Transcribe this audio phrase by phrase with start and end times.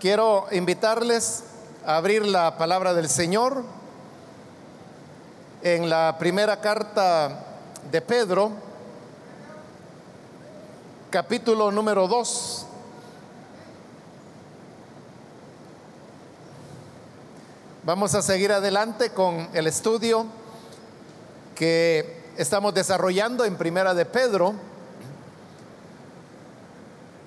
[0.00, 1.42] Quiero invitarles
[1.84, 3.64] a abrir la palabra del Señor
[5.60, 7.44] en la primera carta
[7.90, 8.52] de Pedro,
[11.10, 12.66] capítulo número 2.
[17.82, 20.26] Vamos a seguir adelante con el estudio
[21.56, 24.54] que estamos desarrollando en Primera de Pedro.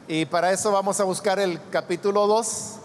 [0.07, 2.75] Y para eso vamos a buscar el capítulo 2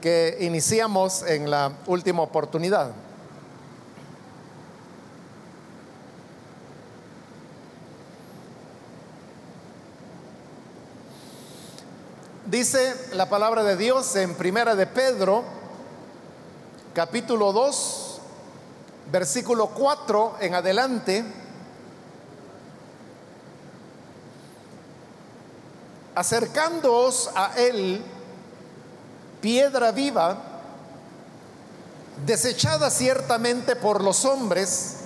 [0.00, 2.92] que iniciamos en la última oportunidad.
[12.46, 15.44] Dice la palabra de Dios en Primera de Pedro,
[16.94, 18.20] capítulo 2,
[19.12, 21.24] versículo 4 en adelante.
[26.14, 28.02] Acercándoos a él,
[29.40, 30.36] piedra viva,
[32.26, 34.96] desechada ciertamente por los hombres,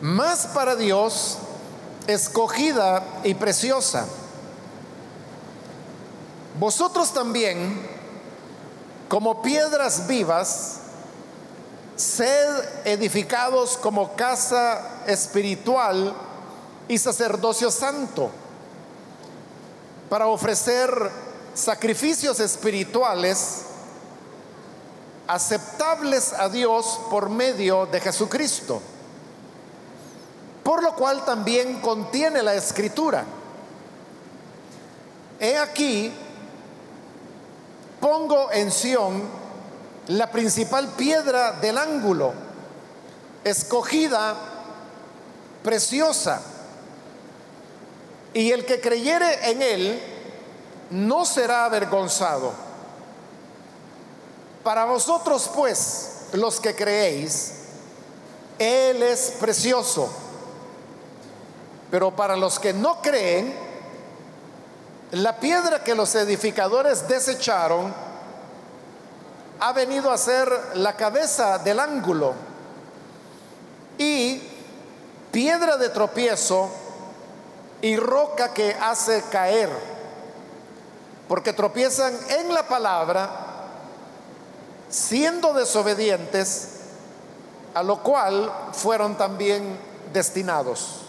[0.00, 1.38] más para Dios,
[2.06, 4.06] escogida y preciosa.
[6.58, 7.80] Vosotros también,
[9.08, 10.76] como piedras vivas,
[11.96, 16.14] sed edificados como casa espiritual
[16.88, 18.30] y sacerdocio santo
[20.10, 20.90] para ofrecer
[21.54, 23.62] sacrificios espirituales
[25.28, 28.82] aceptables a Dios por medio de Jesucristo.
[30.64, 33.24] Por lo cual también contiene la escritura.
[35.38, 36.12] He aquí,
[38.00, 39.22] pongo en Sión
[40.08, 42.32] la principal piedra del ángulo,
[43.44, 44.34] escogida,
[45.62, 46.42] preciosa
[48.32, 50.02] y el que creyere en él
[50.90, 52.52] no será avergonzado.
[54.62, 57.52] Para vosotros pues, los que creéis,
[58.58, 60.10] Él es precioso.
[61.90, 63.54] Pero para los que no creen,
[65.12, 67.92] la piedra que los edificadores desecharon
[69.58, 72.32] ha venido a ser la cabeza del ángulo
[73.98, 74.40] y
[75.32, 76.70] piedra de tropiezo
[77.82, 79.70] y roca que hace caer,
[81.28, 83.30] porque tropiezan en la palabra,
[84.88, 86.68] siendo desobedientes,
[87.74, 89.78] a lo cual fueron también
[90.12, 91.02] destinados.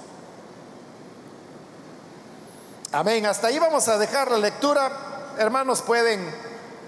[2.91, 3.25] Amén.
[3.25, 4.91] Hasta ahí vamos a dejar la lectura.
[5.37, 6.29] Hermanos, pueden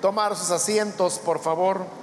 [0.02, 2.03] tomar sus asientos, por favor.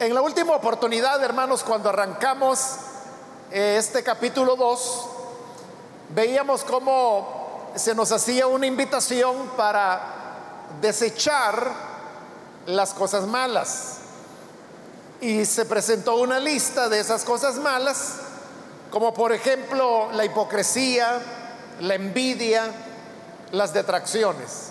[0.00, 2.76] En la última oportunidad, hermanos, cuando arrancamos
[3.50, 5.06] eh, este capítulo 2,
[6.10, 10.00] veíamos cómo se nos hacía una invitación para
[10.80, 11.72] desechar
[12.66, 13.96] las cosas malas.
[15.20, 18.18] Y se presentó una lista de esas cosas malas,
[18.92, 21.20] como por ejemplo la hipocresía,
[21.80, 22.70] la envidia,
[23.50, 24.68] las detracciones.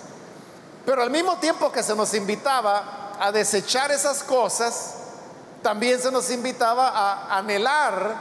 [0.85, 4.93] Pero al mismo tiempo que se nos invitaba a desechar esas cosas,
[5.61, 8.15] también se nos invitaba a anhelar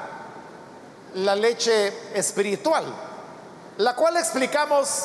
[1.15, 2.85] la leche espiritual,
[3.79, 5.05] la cual explicamos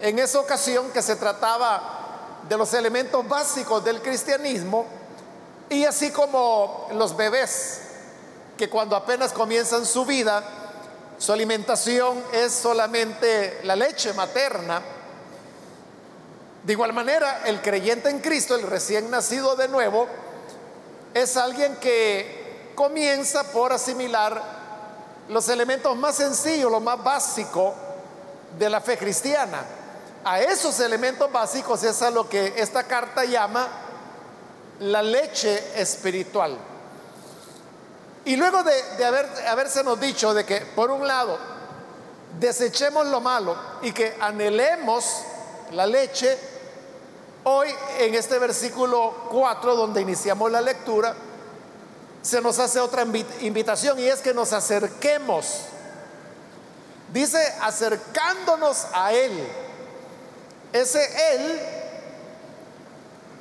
[0.00, 4.86] en esa ocasión que se trataba de los elementos básicos del cristianismo
[5.70, 7.80] y así como los bebés
[8.56, 10.42] que cuando apenas comienzan su vida,
[11.18, 14.82] su alimentación es solamente la leche materna.
[16.62, 20.06] De igual manera, el creyente en Cristo, el recién nacido de nuevo,
[21.14, 24.42] es alguien que comienza por asimilar
[25.28, 27.72] los elementos más sencillos, lo más básico
[28.58, 29.64] de la fe cristiana.
[30.24, 33.68] A esos elementos básicos es a lo que esta carta llama
[34.80, 36.56] la leche espiritual.
[38.24, 41.38] Y luego de, haber, haberse dicho de que, por un lado,
[42.40, 45.04] desechemos lo malo y que anhelemos
[45.72, 46.38] la leche,
[47.46, 47.68] Hoy
[47.98, 51.14] en este versículo 4 donde iniciamos la lectura,
[52.22, 53.04] se nos hace otra
[53.40, 55.66] invitación y es que nos acerquemos.
[57.12, 59.46] Dice acercándonos a Él.
[60.72, 61.60] Ese Él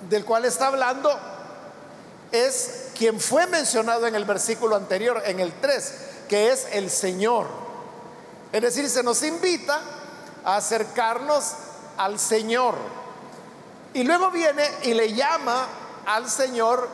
[0.09, 1.17] del cual está hablando
[2.33, 5.93] es quien fue mencionado en el versículo anterior, en el 3,
[6.27, 7.47] que es el Señor.
[8.51, 9.79] Es decir, se nos invita
[10.43, 11.53] a acercarnos
[11.95, 12.75] al Señor.
[13.93, 15.67] Y luego viene y le llama
[16.05, 16.89] al Señor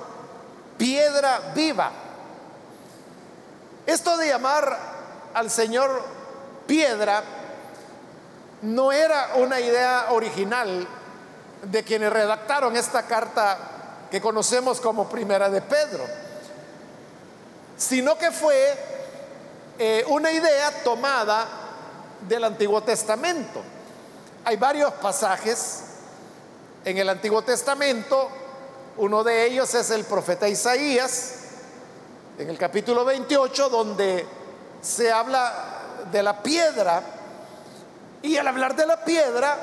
[0.78, 1.92] piedra viva.
[3.86, 4.78] Esto de llamar
[5.34, 6.04] al Señor
[6.68, 7.24] piedra
[8.62, 10.88] no era una idea original
[11.64, 13.58] de quienes redactaron esta carta
[14.12, 16.06] que conocemos como Primera de Pedro,
[17.78, 18.78] sino que fue
[19.78, 21.46] eh, una idea tomada
[22.28, 23.62] del Antiguo Testamento.
[24.44, 25.84] Hay varios pasajes
[26.86, 28.30] en el Antiguo Testamento,
[28.98, 31.34] uno de ellos es el profeta Isaías,
[32.38, 34.26] en el capítulo 28, donde
[34.82, 37.02] se habla de la piedra,
[38.22, 39.58] y al hablar de la piedra,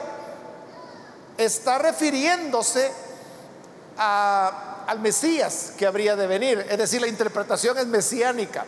[1.37, 2.93] está refiriéndose
[3.97, 8.65] al Mesías que habría de venir, es decir, la interpretación es mesiánica.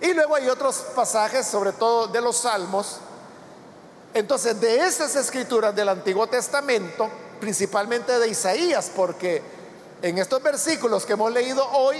[0.00, 2.98] Y luego hay otros pasajes, sobre todo de los salmos.
[4.14, 7.08] Entonces, de esas escrituras del Antiguo Testamento,
[7.42, 9.42] principalmente de Isaías, porque
[10.00, 11.96] en estos versículos que hemos leído hoy,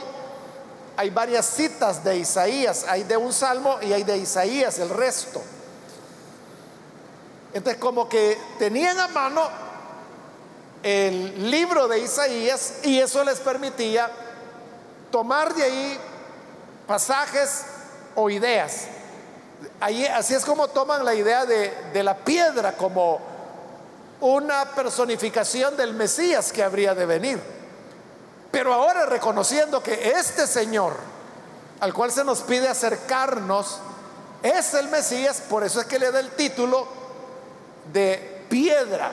[0.96, 5.42] hay varias citas de Isaías, hay de un salmo y hay de Isaías, el resto.
[7.52, 9.42] Entonces, como que tenían a mano
[10.80, 14.08] el libro de Isaías y eso les permitía
[15.10, 15.98] tomar de ahí
[16.86, 17.64] pasajes
[18.14, 18.82] o ideas.
[19.80, 23.31] Así es como toman la idea de, de la piedra como
[24.22, 27.40] una personificación del Mesías que habría de venir.
[28.50, 30.96] Pero ahora reconociendo que este Señor,
[31.80, 33.78] al cual se nos pide acercarnos,
[34.42, 36.86] es el Mesías, por eso es que le da el título
[37.92, 39.12] de piedra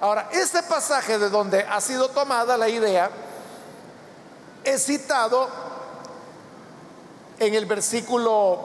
[0.00, 3.10] Ahora, este pasaje de donde ha sido tomada la idea
[4.62, 5.48] es citado
[7.40, 8.60] en el versículo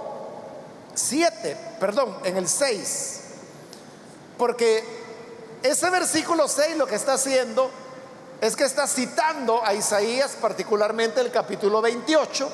[0.93, 3.21] 7, perdón, en el 6,
[4.37, 5.02] porque
[5.63, 7.71] ese versículo 6 lo que está haciendo
[8.41, 12.49] es que está citando a Isaías, particularmente el capítulo 28,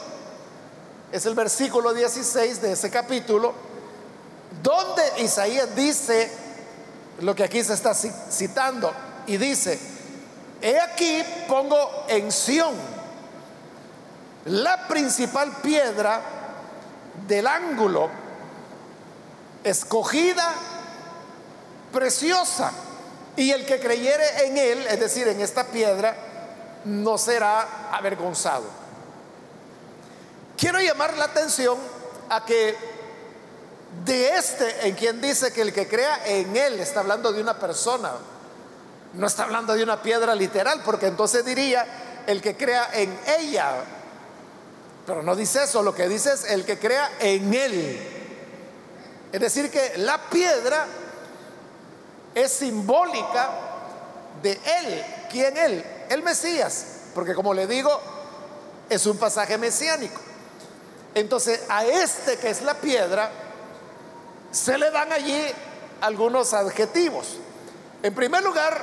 [1.12, 3.54] es el versículo 16 de ese capítulo,
[4.62, 6.32] donde Isaías dice,
[7.22, 8.94] lo que aquí se está citando.
[9.26, 9.80] Y dice,
[10.62, 12.74] he aquí pongo en Sión
[14.46, 16.22] la principal piedra
[17.28, 18.10] del ángulo,
[19.64, 20.54] escogida,
[21.92, 22.72] preciosa.
[23.40, 26.14] Y el que creyere en él, es decir, en esta piedra,
[26.84, 28.66] no será avergonzado.
[30.58, 31.78] Quiero llamar la atención
[32.28, 32.76] a que
[34.04, 37.58] de este en quien dice que el que crea en él está hablando de una
[37.58, 38.12] persona,
[39.14, 43.72] no está hablando de una piedra literal, porque entonces diría el que crea en ella.
[45.06, 48.00] Pero no dice eso, lo que dice es el que crea en él.
[49.32, 50.88] Es decir, que la piedra
[52.44, 53.50] es simbólica
[54.42, 55.06] de él.
[55.30, 55.86] ¿Quién él?
[56.10, 56.86] El Mesías.
[57.14, 58.00] Porque como le digo,
[58.90, 60.20] es un pasaje mesiánico.
[61.16, 63.30] Entonces, a este que es la piedra,
[64.52, 65.44] se le dan allí
[66.02, 67.38] algunos adjetivos.
[68.02, 68.82] En primer lugar,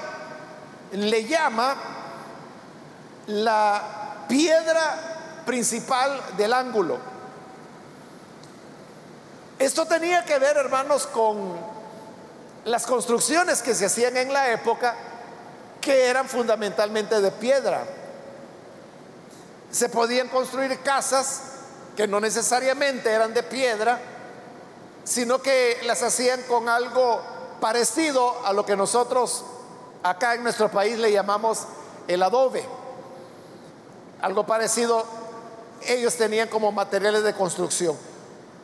[0.93, 1.77] le llama
[3.29, 6.99] la piedra principal del ángulo.
[9.59, 11.76] Esto tenía que ver, hermanos, con
[12.67, 14.95] las construcciones que se hacían en la época,
[15.81, 17.85] que eran fundamentalmente de piedra.
[19.71, 21.43] Se podían construir casas
[21.97, 24.01] que no necesariamente eran de piedra,
[25.05, 27.23] sino que las hacían con algo
[27.61, 29.45] parecido a lo que nosotros
[30.03, 31.67] acá en nuestro país le llamamos
[32.09, 32.65] el adobe.
[34.23, 35.05] Algo parecido
[35.87, 37.97] ellos tenían como materiales de construcción.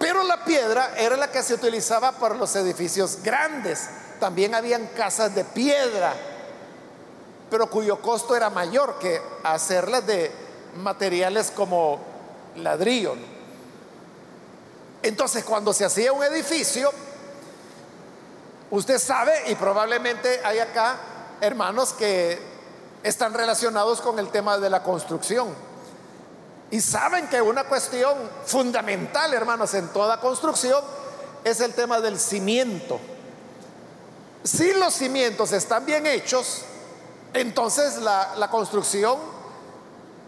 [0.02, 3.88] Pero la piedra era la que se utilizaba para los edificios grandes.
[4.18, 6.12] También habían casas de piedra,
[7.49, 10.32] pero cuyo costo era mayor que hacerlas de
[10.75, 12.00] materiales como
[12.56, 13.14] ladrillo.
[15.04, 16.90] Entonces, cuando se hacía un edificio,
[18.73, 20.97] usted sabe, y probablemente hay acá
[21.40, 22.40] hermanos que
[23.04, 25.71] están relacionados con el tema de la construcción.
[26.72, 30.82] Y saben que una cuestión fundamental, hermanos, en toda construcción
[31.44, 32.98] es el tema del cimiento.
[34.42, 36.62] Si los cimientos están bien hechos,
[37.34, 39.18] entonces la, la construcción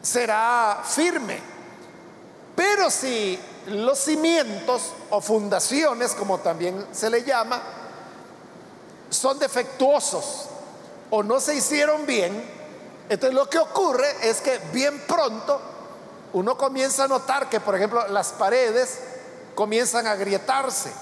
[0.03, 1.41] será firme.
[2.55, 7.63] Pero si los cimientos o fundaciones, como también se le llama,
[9.09, 10.45] son defectuosos
[11.09, 12.45] o no se hicieron bien,
[13.09, 15.73] entonces lo que ocurre es que bien pronto
[16.35, 18.99] uno comienza a notar que, por ejemplo, las paredes
[19.55, 20.93] comienzan a agrietarse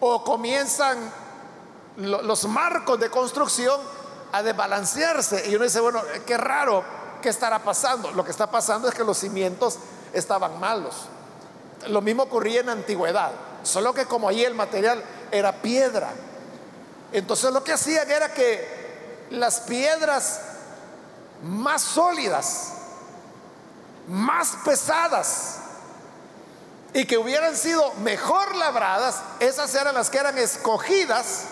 [0.00, 0.98] o comienzan
[1.96, 3.78] los marcos de construcción
[4.32, 5.50] a desbalancearse.
[5.50, 6.82] Y uno dice, bueno, qué raro,
[7.20, 8.10] ¿qué estará pasando?
[8.12, 9.78] Lo que está pasando es que los cimientos
[10.14, 10.94] estaban malos.
[11.88, 16.10] Lo mismo ocurría en la antigüedad, solo que como ahí el material era piedra.
[17.12, 20.40] Entonces lo que hacían era que las piedras
[21.42, 22.79] más sólidas,
[24.08, 25.58] más pesadas
[26.92, 31.44] y que hubieran sido mejor labradas, esas eran las que eran escogidas.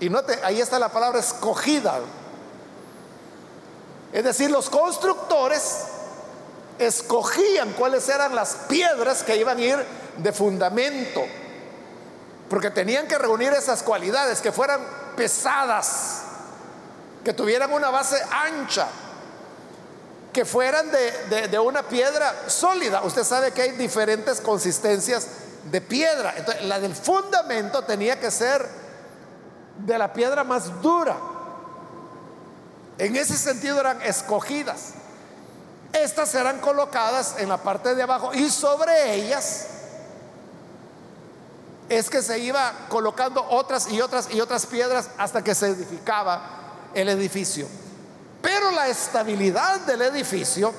[0.00, 2.00] Y note, ahí está la palabra escogida.
[4.12, 5.84] Es decir, los constructores
[6.78, 9.86] escogían cuáles eran las piedras que iban a ir
[10.18, 11.24] de fundamento,
[12.48, 14.80] porque tenían que reunir esas cualidades, que fueran
[15.16, 16.22] pesadas,
[17.24, 18.88] que tuvieran una base ancha,
[20.32, 23.02] que fueran de, una piedra sólida.
[23.02, 25.26] Usted sabe que hay diferentes consistencias
[25.70, 26.34] de piedra.
[26.36, 28.68] Entonces, la del fundamento tenía que ser
[29.78, 31.16] de la piedra más dura.
[32.98, 34.94] En ese sentido eran escogidas.
[35.92, 39.66] Estas serán colocadas en la parte de abajo y sobre ellas
[41.88, 46.42] es que se iba colocando otras y otras y otras piedras hasta que se edificaba
[46.92, 47.66] el edificio.
[48.40, 50.72] Pero la estabilidad del edificio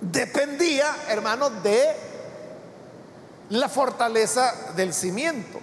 [0.00, 1.96] dependía, hermano, de
[3.50, 5.58] la fortaleza del cimiento.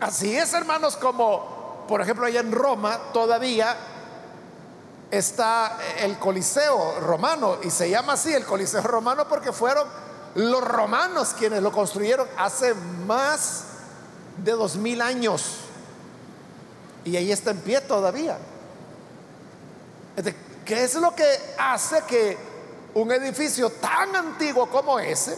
[0.00, 3.76] Así es, hermanos, como por ejemplo allá en Roma todavía
[5.10, 9.86] está el Coliseo romano y se llama así el Coliseo romano porque fueron
[10.34, 12.74] los romanos quienes lo construyeron hace
[13.06, 13.64] más
[14.38, 15.58] de dos mil años
[17.04, 18.36] y ahí está en pie todavía.
[20.64, 21.24] ¿Qué es lo que
[21.58, 22.36] hace que
[22.94, 25.36] un edificio tan antiguo como ese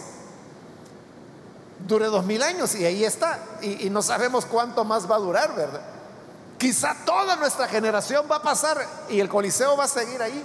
[1.86, 2.74] dure dos mil años?
[2.74, 3.38] Y ahí está.
[3.60, 5.82] Y, y no sabemos cuánto más va a durar, ¿verdad?
[6.56, 10.44] Quizá toda nuestra generación va a pasar y el Coliseo va a seguir ahí.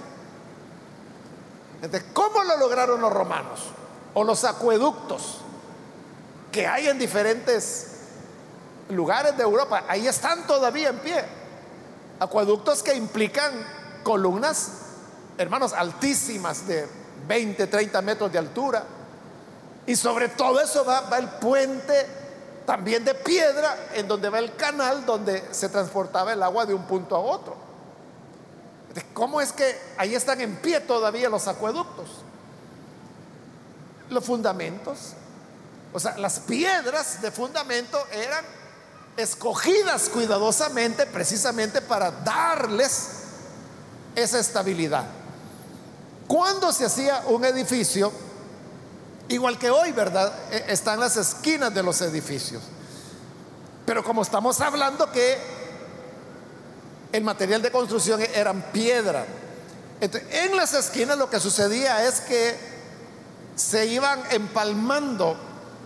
[1.82, 3.60] Entonces, ¿cómo lo lograron los romanos?
[4.14, 5.38] O los acueductos
[6.52, 7.88] que hay en diferentes
[8.90, 9.84] lugares de Europa.
[9.88, 11.24] Ahí están todavía en pie.
[12.20, 13.52] Acueductos que implican
[14.04, 14.68] columnas,
[15.36, 16.86] hermanos, altísimas de
[17.26, 18.84] 20, 30 metros de altura.
[19.86, 22.06] Y sobre todo eso va, el puente
[22.64, 26.84] también de piedra, en donde va el canal donde se transportaba el agua de un
[26.84, 27.56] punto a otro.
[29.12, 32.08] ¿Cómo es que ahí están en pie todavía los acueductos?
[34.08, 35.14] Los fundamentos,
[35.92, 38.44] o sea, las piedras de fundamento eran
[39.16, 43.23] escogidas cuidadosamente precisamente para darles
[44.14, 45.04] esa estabilidad.
[46.26, 48.12] Cuando se hacía un edificio,
[49.28, 50.32] Igual que hoy, ¿verdad?
[50.50, 52.62] E, están las esquinas de los edificios.
[53.86, 55.38] Pero como estamos hablando que
[57.12, 59.24] el material de construcción eran piedra,
[60.00, 62.56] en las esquinas lo que sucedía es que
[63.56, 65.36] se iban empalmando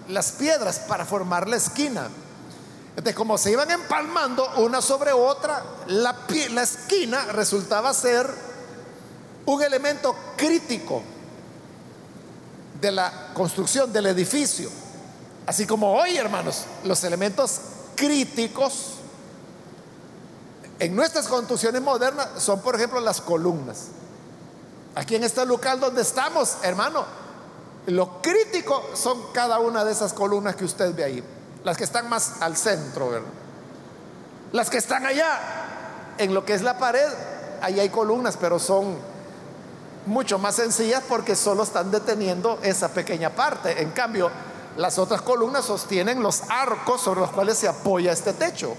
[0.08, 2.08] las piedras para formar la esquina.
[2.98, 6.16] Entonces, como se iban empalmando una sobre otra, la,
[6.60, 8.28] esquina resultaba ser
[9.46, 11.00] un elemento crítico
[12.80, 14.68] de la construcción del edificio.
[15.46, 17.60] Así como hoy, hermanos, los elementos
[17.94, 18.94] críticos
[20.80, 23.90] en nuestras construcciones modernas son, por ejemplo, las columnas.
[24.96, 27.04] Aquí en este local donde estamos, hermano,
[27.86, 31.37] lo crítico son cada una de esas columnas que usted ve ahí.
[31.68, 33.28] Las que están más al centro, ¿verdad?
[34.52, 35.38] Las que están allá,
[36.16, 37.06] en lo que es la pared,
[37.60, 38.96] ahí hay columnas, pero son
[40.06, 43.82] mucho más sencillas porque solo están deteniendo esa pequeña parte.
[43.82, 44.30] En cambio,
[44.78, 48.74] las otras columnas sostienen los arcos sobre los cuales se apoya este techo.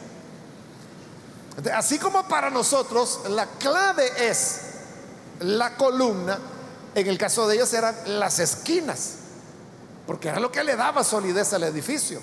[1.76, 4.62] Así como para nosotros la clave es
[5.42, 6.40] la columna,
[6.96, 9.12] en el caso de ellos eran las esquinas,
[10.08, 12.20] porque era lo que le daba solidez al edificio.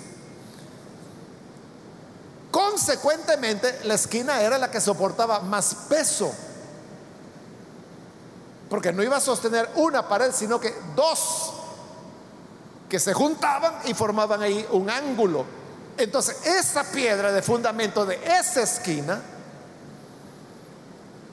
[2.51, 6.33] Consecuentemente, la esquina era la que soportaba más peso
[8.69, 11.53] porque no iba a sostener una pared, sino que dos
[12.89, 15.45] que se juntaban y formaban ahí un ángulo.
[15.97, 19.21] Entonces, esa piedra de fundamento de esa esquina,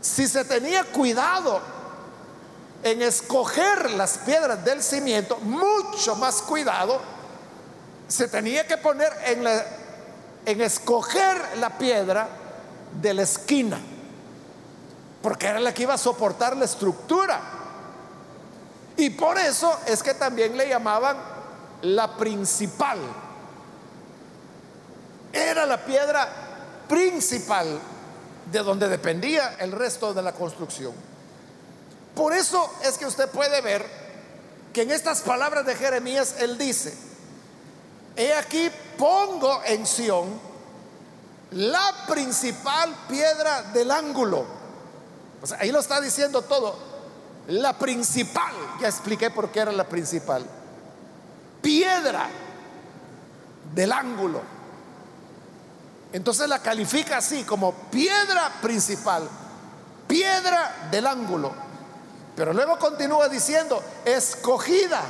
[0.00, 1.61] si se tenía cuidado
[2.83, 7.00] en escoger las piedras del cimiento, mucho más cuidado
[8.09, 9.44] se tenía que poner en,
[10.47, 12.29] en escoger la piedra
[13.01, 13.79] de la esquina
[15.25, 17.41] porque era la que iba a soportar la estructura.
[18.95, 21.17] Y por eso es que también le llamaban
[21.81, 22.99] la principal.
[25.33, 26.29] Era la piedra
[26.87, 27.81] principal
[28.53, 30.93] de donde dependía el resto de la construcción.
[32.15, 33.83] Por eso es que usted puede ver
[34.75, 36.93] que en estas palabras de Jeremías él dice,
[38.16, 40.40] he aquí pongo en Sión
[41.52, 44.44] la principal piedra del ángulo.
[45.42, 46.76] O sea, ahí lo está diciendo todo.
[47.49, 50.44] La principal, ya expliqué por qué era la principal.
[51.61, 52.28] Piedra
[53.75, 54.40] del ángulo.
[56.12, 59.28] Entonces la califica así como piedra principal,
[60.06, 61.52] piedra del ángulo.
[62.37, 65.02] Pero luego continúa diciendo, escogida,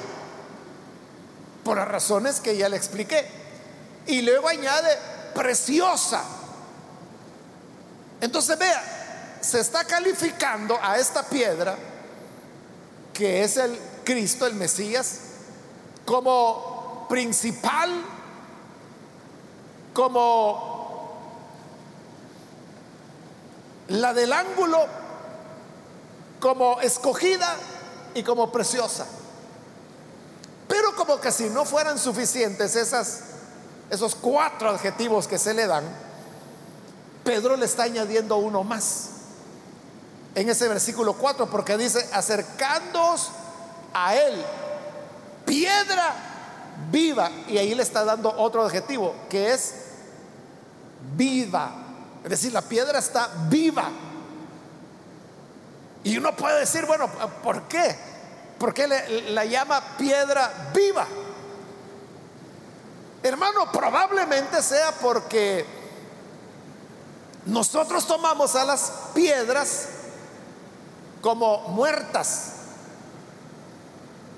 [1.65, 3.27] por las razones que ya le expliqué.
[4.07, 4.97] Y luego añade,
[5.35, 6.23] preciosa.
[8.21, 11.77] Entonces vea, se está calificando a esta piedra,
[13.13, 15.19] que es el Cristo, el Mesías,
[16.05, 17.91] como principal,
[19.93, 20.75] como
[23.89, 24.87] la del ángulo,
[26.41, 27.57] como escogida
[28.15, 29.07] y como preciosa.
[30.97, 33.21] Como que si no fueran suficientes esas,
[33.91, 35.85] esos cuatro adjetivos que se le dan,
[37.25, 39.11] Pedro le está añadiendo uno más
[40.35, 43.31] en ese versículo 4 porque dice, acercándoos
[43.93, 44.45] a él,
[45.45, 46.15] piedra
[46.91, 49.75] viva, y ahí le está dando otro adjetivo, que es
[51.17, 51.71] viva.
[52.25, 53.91] Es decir, la piedra está viva.
[56.03, 57.09] Y uno puede decir, bueno,
[57.43, 57.97] ¿por qué?
[58.65, 61.07] ¿Por qué le, la llama piedra viva?
[63.23, 65.67] Hermano, probablemente sea porque
[67.45, 69.89] nosotros tomamos a las piedras
[71.21, 72.53] como muertas.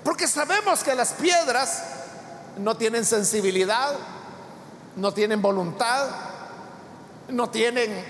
[0.03, 1.83] Porque sabemos que las piedras
[2.57, 3.93] no tienen sensibilidad,
[4.97, 6.05] no tienen voluntad,
[7.29, 8.03] no tienen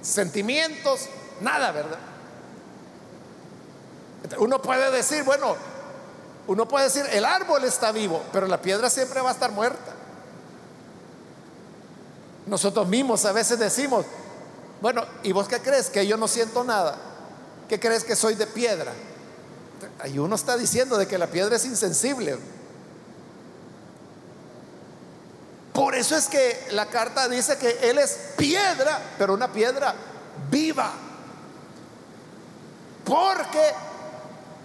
[0.00, 1.06] sentimientos,
[1.42, 2.07] nada, ¿verdad?
[4.38, 5.56] Uno puede decir, bueno,
[6.46, 9.92] uno puede decir, el árbol está vivo, pero la piedra siempre va a estar muerta.
[12.46, 14.06] Nosotros mismos a veces decimos,
[14.80, 15.90] bueno, ¿y vos qué crees?
[15.90, 16.96] Que yo no siento nada.
[17.68, 18.92] ¿Qué crees que soy de piedra?
[20.00, 22.38] Ahí uno está diciendo de que la piedra es insensible.
[25.72, 29.94] Por eso es que la carta dice que Él es piedra, pero una piedra
[30.50, 30.92] viva.
[33.04, 33.74] Porque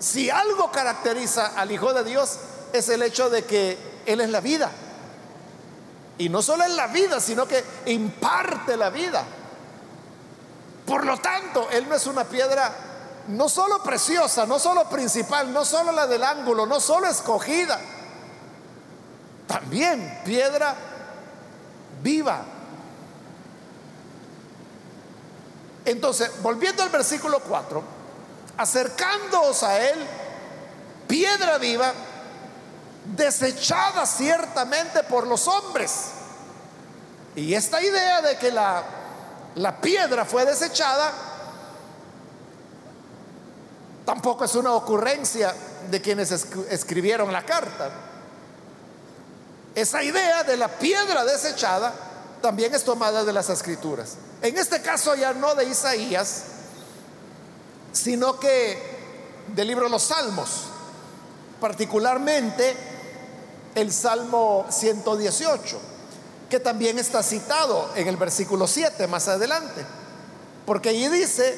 [0.03, 2.37] si algo caracteriza al Hijo de Dios
[2.73, 4.69] es el hecho de que Él es la vida.
[6.17, 9.23] Y no solo es la vida, sino que imparte la vida.
[10.85, 12.69] Por lo tanto, Él no es una piedra
[13.29, 17.79] no solo preciosa, no solo principal, no solo la del ángulo, no solo escogida,
[19.47, 20.75] también piedra
[22.01, 22.41] viva.
[25.85, 27.92] Entonces, volviendo al versículo 4,
[28.57, 29.99] acercándoos a él,
[31.07, 31.93] piedra viva,
[33.05, 35.91] desechada ciertamente por los hombres.
[37.35, 38.83] Y esta idea de que la,
[39.55, 41.11] la piedra fue desechada
[44.05, 45.53] tampoco es una ocurrencia
[45.89, 47.89] de quienes escribieron la carta.
[49.75, 51.93] Esa idea de la piedra desechada
[52.41, 54.15] también es tomada de las escrituras.
[54.41, 56.43] En este caso ya no de Isaías,
[57.93, 58.77] sino que
[59.55, 60.63] del libro de los Salmos,
[61.61, 62.75] particularmente
[63.75, 65.79] el Salmo 118,
[66.49, 69.85] que también está citado en el versículo 7 más adelante,
[70.65, 71.57] porque allí dice,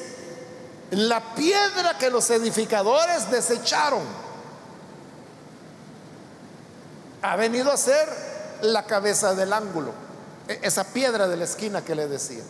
[0.90, 4.02] la piedra que los edificadores desecharon
[7.22, 8.08] ha venido a ser
[8.62, 9.92] la cabeza del ángulo,
[10.48, 12.42] e-, esa piedra de la esquina que le decía.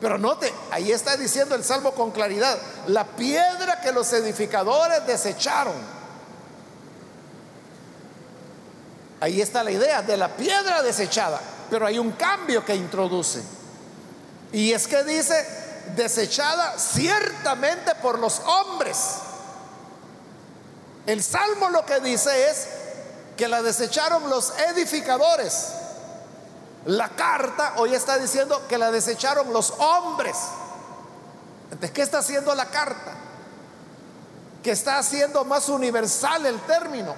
[0.00, 2.56] Pero note, ahí está diciendo el Salmo con claridad,
[2.86, 5.74] la piedra que los edificadores desecharon.
[9.20, 13.42] Ahí está la idea de la piedra desechada, pero hay un cambio que introduce.
[14.52, 15.46] Y es que dice,
[15.96, 18.96] desechada ciertamente por los hombres.
[21.06, 22.68] El Salmo lo que dice es
[23.36, 25.68] que la desecharon los edificadores.
[26.86, 30.36] La carta hoy está diciendo que la desecharon los hombres.
[31.64, 33.14] Entonces, ¿qué está haciendo la carta?
[34.62, 37.14] Que está haciendo más universal el término.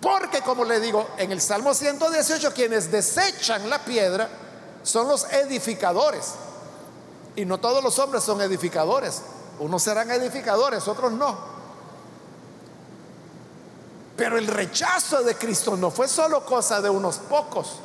[0.00, 4.28] Porque, como le digo, en el Salmo 118, quienes desechan la piedra
[4.82, 6.34] son los edificadores.
[7.36, 9.22] Y no todos los hombres son edificadores.
[9.58, 11.54] Unos serán edificadores, otros no.
[14.16, 17.78] Pero el rechazo de Cristo no fue solo cosa de unos pocos.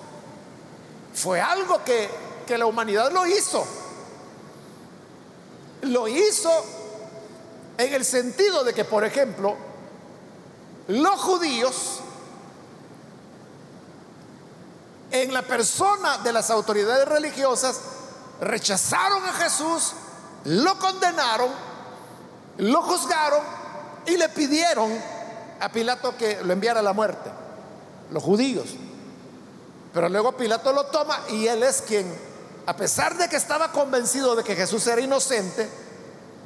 [1.22, 2.10] Fue algo que,
[2.48, 3.66] que la humanidad lo hizo.
[5.82, 6.50] Lo hizo
[7.78, 9.56] En el sentido de que, por ejemplo,
[10.88, 12.00] los judíos,
[15.12, 17.80] en la persona de las autoridades religiosas,
[18.42, 19.94] rechazaron a Jesús,
[20.44, 21.50] lo condenaron,
[22.58, 23.42] lo juzgaron
[24.06, 24.92] y le pidieron
[25.62, 27.30] a Pilato que lo enviara a la muerte,
[28.12, 28.68] los judíos.
[29.94, 32.06] Pero luego Pilato lo toma y él es quien,
[32.66, 35.68] a pesar de que estaba convencido de que Jesús era inocente,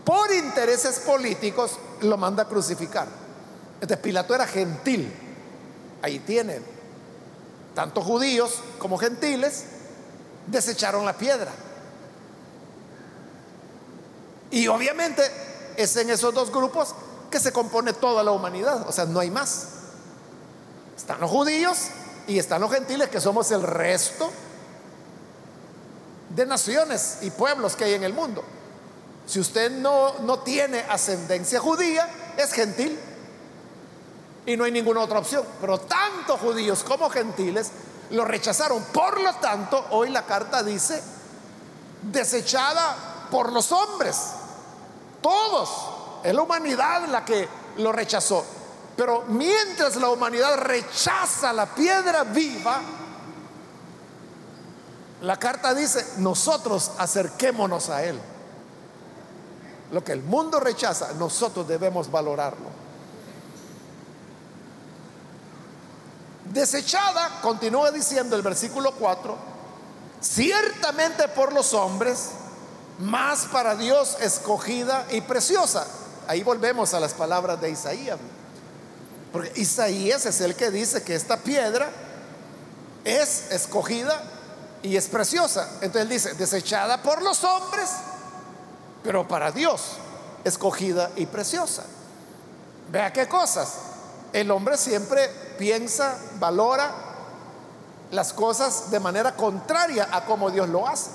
[0.06, 3.08] por intereses políticos lo manda a crucificar.
[3.76, 5.14] Entonces Pilato era gentil.
[6.02, 6.64] Ahí tienen.
[7.76, 9.66] Tanto judíos como gentiles
[10.48, 11.52] desecharon la piedra.
[14.52, 15.24] Y obviamente
[15.78, 16.94] es en esos dos grupos
[17.32, 18.88] que se compone toda la humanidad.
[18.88, 19.68] O sea, no hay más.
[20.96, 21.90] Están los judíos
[22.28, 24.32] y están los gentiles, que somos el resto
[26.30, 28.44] de naciones y pueblos que hay en el mundo.
[29.26, 33.00] Si usted no, no tiene ascendencia judía, es gentil.
[34.46, 35.46] Y no hay ninguna otra opción.
[35.62, 37.72] Pero tanto judíos como gentiles
[38.10, 38.84] lo rechazaron.
[38.86, 41.02] Por lo tanto, hoy la carta dice,
[42.02, 44.18] desechada por los hombres.
[45.22, 45.70] Todos.
[46.24, 48.46] Es la humanidad la que lo rechazó.
[48.96, 52.80] Pero mientras la humanidad rechaza la piedra viva,
[55.22, 58.20] la carta dice, nosotros acerquémonos a Él.
[59.92, 62.84] Lo que el mundo rechaza, nosotros debemos valorarlo.
[66.52, 69.36] Desechada, continúa diciendo el versículo 4,
[70.20, 72.32] ciertamente por los hombres,
[73.00, 75.88] más para Dios escogida y preciosa.
[76.28, 78.20] Ahí volvemos a las palabras de Isaías.
[79.34, 81.90] Porque Isaías es el que dice que esta piedra
[83.04, 84.22] es escogida
[84.84, 85.68] y es preciosa.
[85.82, 87.90] Entonces dice, desechada por los hombres,
[89.04, 89.82] pero para Dios
[90.44, 91.84] escogida y preciosa.
[92.92, 93.74] Vea qué cosas.
[94.34, 96.94] El hombre siempre piensa, valora
[98.12, 101.10] las cosas de manera contraria a como Dios lo hace.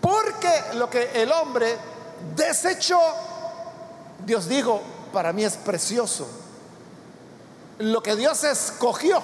[0.00, 1.76] Porque lo que el hombre
[2.34, 3.00] desechó,
[4.24, 4.80] Dios dijo,
[5.12, 6.26] para mí es precioso
[7.78, 9.22] lo que Dios escogió,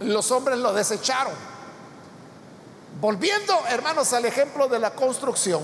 [0.00, 1.34] los hombres lo desecharon.
[3.00, 5.62] Volviendo, hermanos, al ejemplo de la construcción,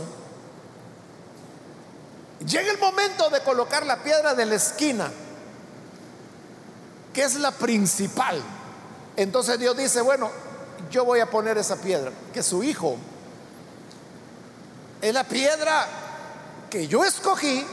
[2.46, 5.10] llega el momento de colocar la piedra de la esquina,
[7.12, 8.42] que es la principal.
[9.16, 10.30] Entonces Dios dice, bueno,
[10.90, 12.96] yo voy a poner esa piedra, que su hijo
[15.00, 15.86] es la piedra
[16.70, 17.66] que yo escogí,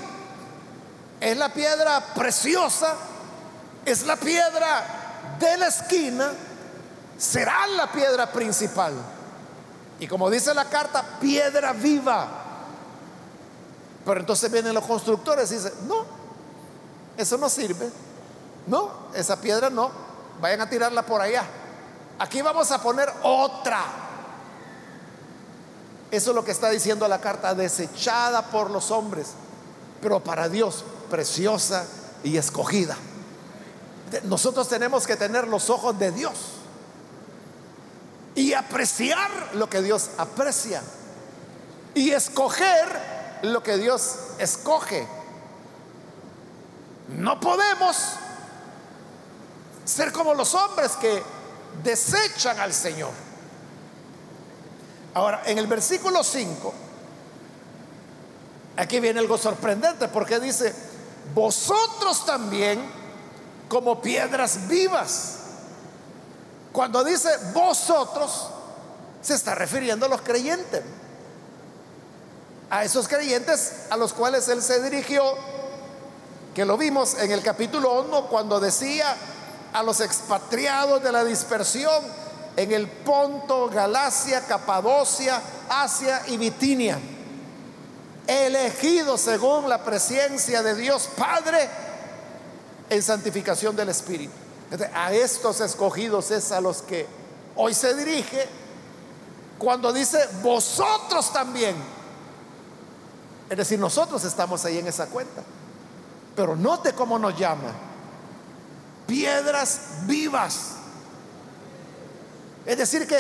[1.19, 2.95] es la piedra preciosa
[3.85, 4.83] es la piedra
[5.39, 6.31] de la esquina,
[7.17, 8.93] será la piedra principal.
[9.99, 12.27] Y como dice la carta, piedra viva.
[14.05, 16.05] Pero entonces vienen los constructores y dicen, no,
[17.17, 17.89] eso no sirve.
[18.67, 19.91] No, esa piedra no.
[20.41, 21.45] Vayan a tirarla por allá.
[22.19, 23.81] Aquí vamos a poner otra.
[26.11, 29.29] Eso es lo que está diciendo la carta, desechada por los hombres,
[30.01, 31.85] pero para Dios preciosa
[32.23, 32.95] y escogida.
[34.23, 36.33] Nosotros tenemos que tener los ojos de Dios
[38.35, 40.81] y apreciar lo que Dios aprecia
[41.93, 45.07] y escoger lo que Dios escoge.
[47.09, 47.97] No podemos
[49.85, 51.21] ser como los hombres que
[51.83, 53.11] desechan al Señor.
[55.13, 56.73] Ahora, en el versículo 5,
[58.77, 60.73] aquí viene algo sorprendente porque dice,
[61.35, 63.02] vosotros también
[63.67, 65.37] como piedras vivas.
[66.71, 68.49] Cuando dice vosotros,
[69.21, 70.81] se está refiriendo a los creyentes.
[72.69, 75.23] A esos creyentes a los cuales él se dirigió,
[76.55, 79.15] que lo vimos en el capítulo 1 cuando decía
[79.73, 82.03] a los expatriados de la dispersión
[82.55, 86.99] en el Ponto, Galacia, Capadocia, Asia y Bitinia,
[88.27, 91.67] elegidos según la presencia de Dios Padre
[92.93, 94.33] en santificación del Espíritu.
[94.93, 97.07] A estos escogidos es a los que
[97.55, 98.47] hoy se dirige
[99.57, 101.75] cuando dice vosotros también.
[103.49, 105.41] Es decir, nosotros estamos ahí en esa cuenta.
[106.35, 107.71] Pero note cómo nos llama.
[109.07, 110.73] Piedras vivas.
[112.65, 113.17] Es decir, que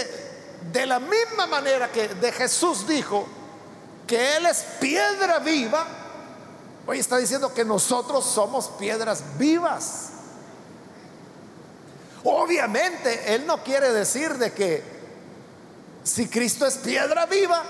[0.71, 3.27] de la misma manera que de Jesús dijo
[4.07, 5.85] que Él es piedra viva,
[6.85, 10.09] Hoy está diciendo que nosotros somos piedras vivas.
[12.23, 14.83] Obviamente, Él no quiere decir de que
[16.03, 17.63] si Cristo es piedra viva,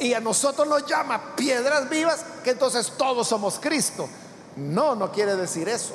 [0.00, 4.08] y a nosotros nos llama piedras vivas, que entonces todos somos Cristo.
[4.56, 5.94] No, no quiere decir eso.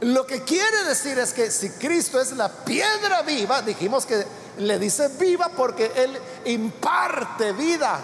[0.00, 4.24] Lo que quiere decir es que si Cristo es la piedra viva, dijimos que
[4.58, 7.98] le dice viva porque Él imparte vida.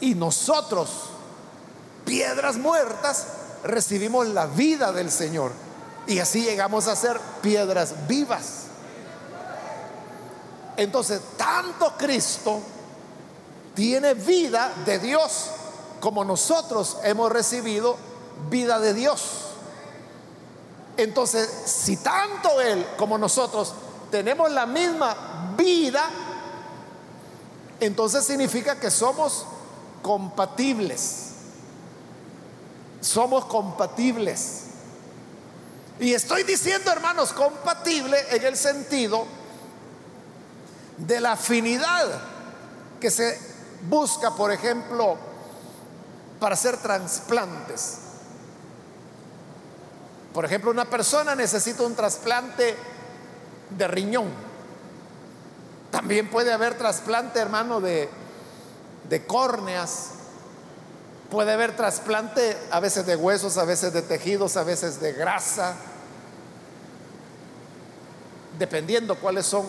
[0.00, 0.88] Y nosotros,
[2.04, 3.26] piedras muertas,
[3.64, 5.52] recibimos la vida del Señor.
[6.06, 8.64] Y así llegamos a ser piedras vivas.
[10.76, 12.60] Entonces, tanto Cristo
[13.74, 15.50] tiene vida de Dios
[16.00, 17.96] como nosotros hemos recibido
[18.48, 19.22] vida de Dios.
[20.96, 23.74] Entonces, si tanto Él como nosotros
[24.10, 26.08] tenemos la misma vida,
[27.78, 29.46] entonces significa que somos
[30.02, 31.30] compatibles.
[33.00, 34.64] Somos compatibles.
[35.98, 39.26] Y estoy diciendo, hermanos, compatible en el sentido
[40.96, 42.20] de la afinidad
[43.00, 43.38] que se
[43.88, 45.16] busca, por ejemplo,
[46.38, 47.98] para hacer trasplantes.
[50.32, 52.76] Por ejemplo, una persona necesita un trasplante
[53.70, 54.28] de riñón.
[55.90, 58.08] También puede haber trasplante, hermano, de,
[59.10, 60.12] de córneas.
[61.30, 65.74] Puede haber trasplante a veces de huesos, a veces de tejidos, a veces de grasa.
[68.58, 69.66] Dependiendo cuáles son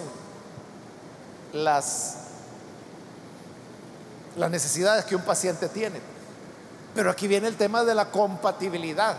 [1.53, 2.15] las,
[4.37, 5.99] las necesidades que un paciente tiene.
[6.95, 9.17] Pero aquí viene el tema de la compatibilidad.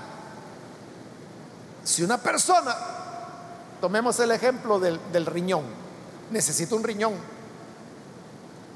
[1.84, 2.76] Si una persona,
[3.80, 5.64] tomemos el ejemplo del, del riñón,
[6.30, 7.14] necesita un riñón,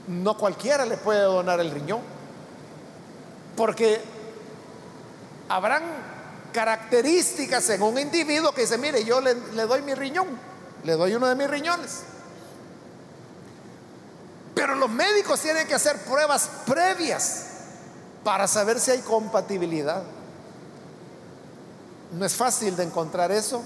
[0.09, 2.01] no cualquiera le puede donar el riñón,
[3.57, 4.01] porque
[5.49, 5.83] habrán
[6.53, 10.27] características en un individuo que dice, mire, yo le, le doy mi riñón,
[10.85, 12.03] le doy uno de mis riñones.
[14.55, 17.47] Pero los médicos tienen que hacer pruebas previas
[18.25, 20.03] para saber si hay compatibilidad.
[22.13, 23.63] No es fácil de encontrar eso.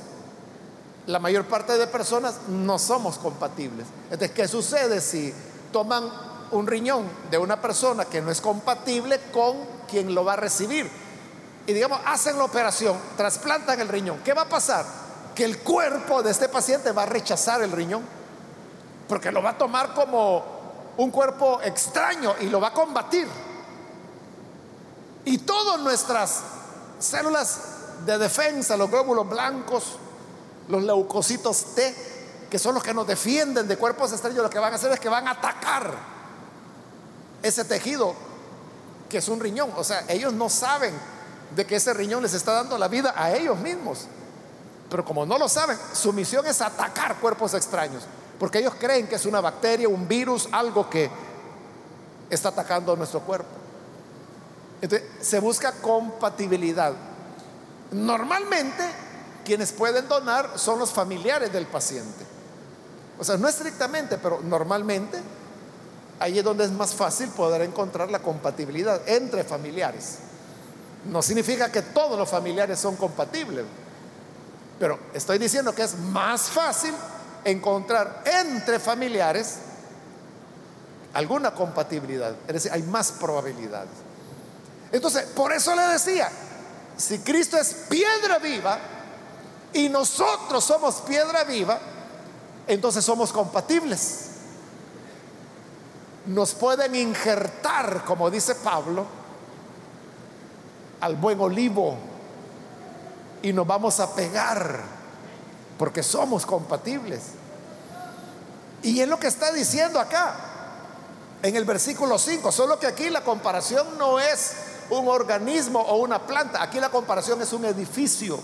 [1.06, 3.86] La mayor parte de personas no somos compatibles.
[4.10, 5.32] Entonces, ¿qué sucede si
[5.72, 6.10] toman
[6.52, 9.56] un riñón de una persona que no es compatible con
[9.88, 10.90] quien lo va a recibir?
[11.66, 14.20] Y digamos, hacen la operación, trasplantan el riñón.
[14.24, 14.84] ¿Qué va a pasar?
[15.34, 18.02] Que el cuerpo de este paciente va a rechazar el riñón,
[19.08, 20.44] porque lo va a tomar como
[20.96, 23.28] un cuerpo extraño y lo va a combatir.
[25.24, 26.40] Y todas nuestras
[26.98, 27.60] células
[28.04, 29.96] de defensa, los glóbulos blancos,
[30.68, 31.94] los leucocitos T,
[32.50, 34.98] que son los que nos defienden de cuerpos extraños, lo que van a hacer es
[34.98, 36.09] que van a atacar
[37.42, 38.14] ese tejido
[39.08, 39.72] que es un riñón.
[39.76, 40.94] O sea, ellos no saben
[41.54, 44.06] de que ese riñón les está dando la vida a ellos mismos.
[44.88, 48.04] Pero como no lo saben, su misión es atacar cuerpos extraños.
[48.38, 51.10] Porque ellos creen que es una bacteria, un virus, algo que
[52.30, 53.48] está atacando nuestro cuerpo.
[54.80, 56.94] Entonces, se busca compatibilidad.
[57.92, 58.84] Normalmente,
[59.44, 62.24] quienes pueden donar son los familiares del paciente.
[63.18, 65.20] O sea, no estrictamente, pero normalmente
[66.20, 70.18] ahí es donde es más fácil poder encontrar la compatibilidad entre familiares.
[71.06, 73.64] No significa que todos los familiares son compatibles,
[74.78, 76.94] pero estoy diciendo que es más fácil
[77.44, 79.56] encontrar entre familiares
[81.14, 82.34] alguna compatibilidad.
[82.46, 83.90] Es decir, hay más probabilidades.
[84.92, 86.30] Entonces, por eso le decía,
[86.98, 88.78] si Cristo es piedra viva
[89.72, 91.78] y nosotros somos piedra viva,
[92.66, 94.29] entonces somos compatibles.
[96.26, 99.06] Nos pueden injertar, como dice Pablo,
[101.00, 101.96] al buen olivo
[103.42, 104.80] y nos vamos a pegar
[105.78, 107.20] porque somos compatibles.
[108.82, 110.34] Y es lo que está diciendo acá,
[111.42, 114.52] en el versículo 5, solo que aquí la comparación no es
[114.90, 118.38] un organismo o una planta, aquí la comparación es un edificio.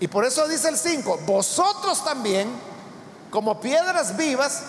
[0.00, 2.50] Y por eso dice el 5, vosotros también,
[3.30, 4.62] como piedras vivas,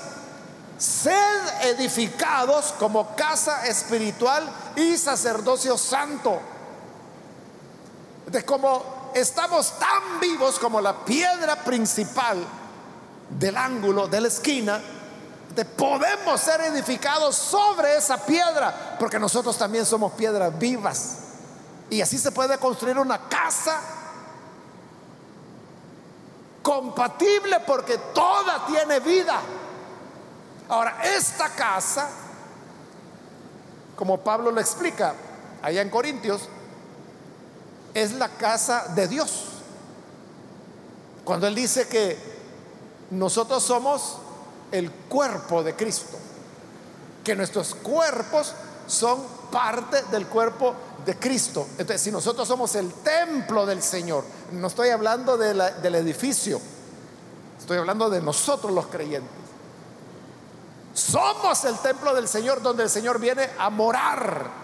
[0.78, 6.40] sed edificados como casa espiritual y sacerdocio santo.
[8.28, 12.44] De como estamos tan vivos como la piedra principal
[13.30, 14.82] del ángulo, de la esquina,
[15.56, 21.18] de podemos ser edificados sobre esa piedra, porque nosotros también somos piedras vivas.
[21.90, 23.80] Y así se puede construir una casa
[26.64, 29.40] compatible porque toda tiene vida.
[30.74, 32.10] Ahora, esta casa,
[33.96, 35.14] como Pablo lo explica
[35.62, 36.50] allá en Corintios,
[37.94, 39.50] es la casa de Dios.
[41.24, 42.18] Cuando Él dice que
[43.12, 44.18] nosotros somos
[44.72, 46.18] el cuerpo de Cristo.
[47.24, 48.56] que nuestros cuerpos
[48.88, 49.20] son
[49.52, 50.74] parte del cuerpo
[51.06, 51.68] de Cristo.
[51.78, 56.60] Entonces, si nosotros somos el templo del Señor, no estoy hablando del edificio,
[57.60, 59.43] estoy hablando de nosotros los creyentes.
[60.94, 64.64] Somos el templo del Señor donde el Señor viene a morar.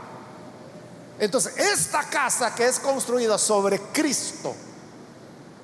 [1.20, 4.56] Entonces, esta casa que es construida sobre Cristo,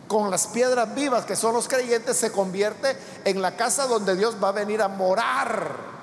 [0.08, 4.36] con las piedras vivas que son los creyentes, se convierte en la casa donde Dios
[4.44, 5.96] va a venir a morar.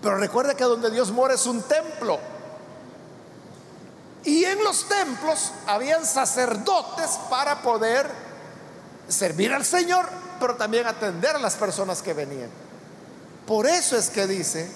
[0.00, 2.18] Pero recuerde que donde Dios mora es un templo.
[4.24, 8.08] Y en los templos habían sacerdotes para poder
[9.08, 10.06] servir al Señor,
[10.38, 12.50] pero también atender a las personas que venían.
[13.46, 14.70] Por eso es que dice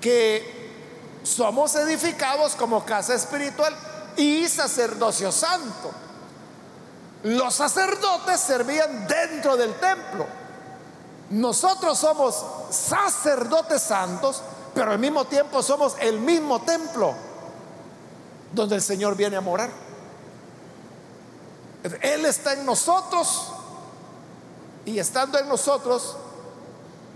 [0.00, 3.74] que somos edificados como casa espiritual
[4.16, 5.90] y sacerdocio santo.
[7.24, 10.26] Los sacerdotes servían dentro del templo.
[11.30, 14.42] Nosotros somos sacerdotes santos,
[14.74, 17.14] pero al mismo tiempo somos el mismo templo
[18.52, 19.70] donde el Señor viene a morar.
[22.02, 23.52] Él está en nosotros
[24.84, 26.16] y estando en nosotros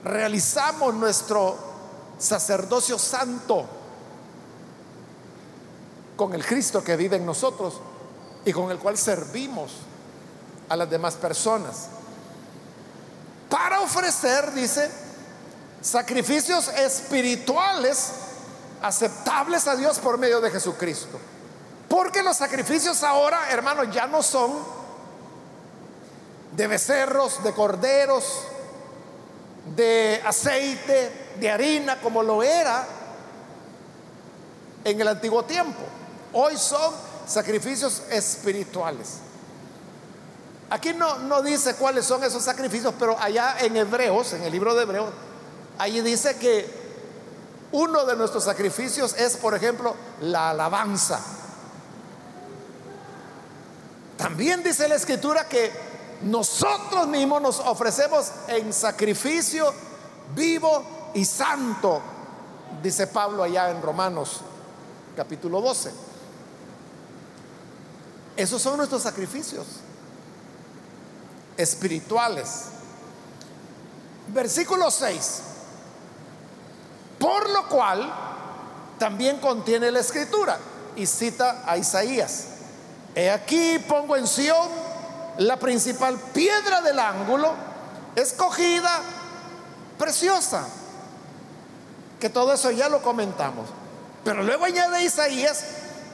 [0.05, 1.57] realizamos nuestro
[2.19, 3.67] sacerdocio santo
[6.17, 7.81] con el Cristo que vive en nosotros
[8.45, 9.73] y con el cual servimos
[10.69, 11.89] a las demás personas.
[13.49, 14.91] Para ofrecer, dice,
[15.81, 18.11] sacrificios espirituales
[18.83, 21.19] aceptables a Dios por medio de Jesucristo.
[21.89, 24.53] Porque los sacrificios ahora, hermanos, ya no son
[26.55, 28.25] de becerros, de corderos,
[29.75, 32.87] de aceite, de harina, como lo era
[34.85, 35.81] en el antiguo tiempo.
[36.33, 36.93] Hoy son
[37.27, 39.19] sacrificios espirituales.
[40.71, 44.75] Aquí no, no dice cuáles son esos sacrificios, pero allá en Hebreos, en el libro
[44.75, 45.11] de Hebreos,
[45.79, 46.69] allí dice que
[47.73, 51.21] uno de nuestros sacrificios es, por ejemplo, la alabanza.
[54.17, 55.71] También dice la escritura que
[56.23, 59.73] nosotros mismos nos ofrecemos en sacrificio
[60.35, 62.01] vivo y santo,
[62.83, 64.41] dice Pablo allá en Romanos
[65.17, 65.91] capítulo 12.
[68.37, 69.67] Esos son nuestros sacrificios
[71.57, 72.67] espirituales.
[74.29, 75.41] Versículo 6.
[77.19, 78.15] Por lo cual
[78.99, 80.59] también contiene la escritura
[80.95, 82.45] y cita a Isaías.
[83.15, 84.69] He aquí pongo en Sión
[85.39, 87.55] la principal piedra del ángulo,
[88.17, 89.01] escogida,
[89.97, 90.67] preciosa.
[92.21, 93.69] Que todo eso ya lo comentamos.
[94.25, 95.65] Pero luego añade Isaías,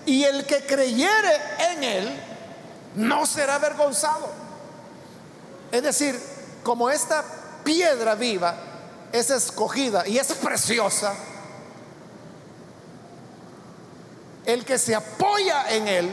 [0.07, 1.41] y el que creyere
[1.73, 2.21] en él
[2.97, 4.31] no será avergonzado.
[5.73, 6.21] Es decir,
[6.63, 7.25] como esta
[7.65, 8.55] piedra viva
[9.11, 11.15] es escogida y es preciosa,
[14.45, 16.11] el que se apoya en él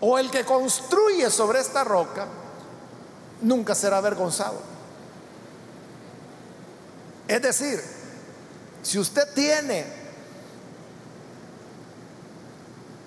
[0.00, 2.26] o el que construye sobre esta roca
[3.40, 4.58] nunca será avergonzado.
[7.28, 7.82] Es decir,
[8.82, 9.84] si usted tiene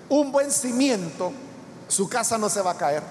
[0.08, 1.32] un buen cimiento,
[1.88, 3.02] su casa no se va a caer.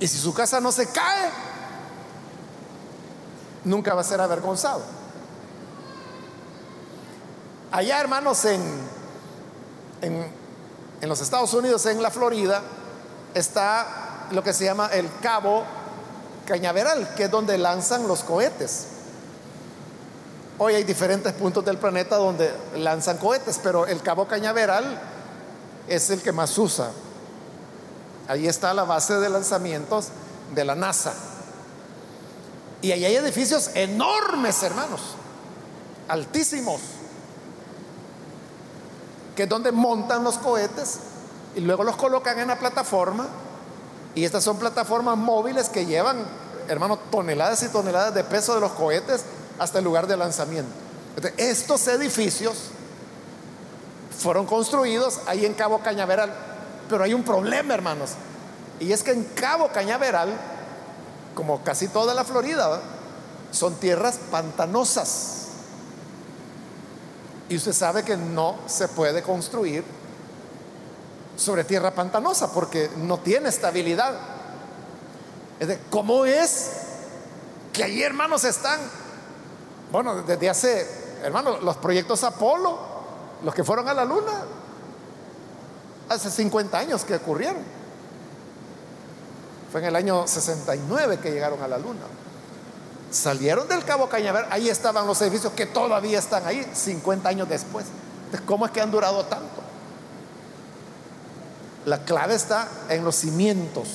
[0.00, 1.30] Y si su casa no se cae,
[3.64, 4.82] nunca va a ser avergonzado.
[7.70, 8.62] Allá, hermanos, en,
[10.00, 10.26] en,
[11.02, 12.62] los Estados Unidos, en la Florida,
[13.34, 15.64] está lo que se llama el Cabo
[16.46, 18.86] Cañaveral, que es donde lanzan los cohetes.
[20.58, 25.00] Hoy hay diferentes puntos del planeta donde lanzan cohetes, pero el Cabo Cañaveral
[25.86, 26.90] es el que más usa.
[28.26, 30.08] Ahí está la base de lanzamientos
[30.54, 31.14] de la NASA.
[32.82, 35.00] Y ahí hay edificios enormes, hermanos,
[36.08, 36.80] altísimos,
[39.38, 40.98] que es donde montan los cohetes
[41.54, 43.28] y luego los colocan en la plataforma.
[44.16, 46.26] Y estas son plataformas móviles que llevan,
[46.66, 49.22] hermanos, toneladas y toneladas de peso de los cohetes
[49.60, 50.72] hasta el lugar de lanzamiento.
[51.36, 52.56] estos edificios
[54.18, 56.34] fueron construidos ahí en Cabo Cañaveral
[56.88, 58.10] pero hay un problema, hermanos.
[58.80, 60.32] Y es que en Cabo Cañaveral,
[61.36, 62.80] como casi toda la Florida,
[63.52, 65.37] son tierras pantanosas.
[67.48, 69.84] Y usted sabe que no se puede construir
[71.36, 74.14] sobre tierra pantanosa porque no tiene estabilidad.
[75.90, 76.70] ¿Cómo es
[77.72, 78.80] que ahí, hermanos, están?
[79.90, 80.86] Bueno, desde hace,
[81.22, 82.78] hermanos, los proyectos Apolo,
[83.42, 84.32] los que fueron a la luna,
[86.08, 87.62] hace 50 años que ocurrieron.
[89.70, 92.00] Fue en el año 69 que llegaron a la luna.
[93.10, 97.86] Salieron del Cabo Cañaveral, ahí estaban los edificios que todavía están ahí 50 años después.
[98.46, 99.62] ¿cómo es que han durado tanto?
[101.86, 103.88] La clave está en los cimientos.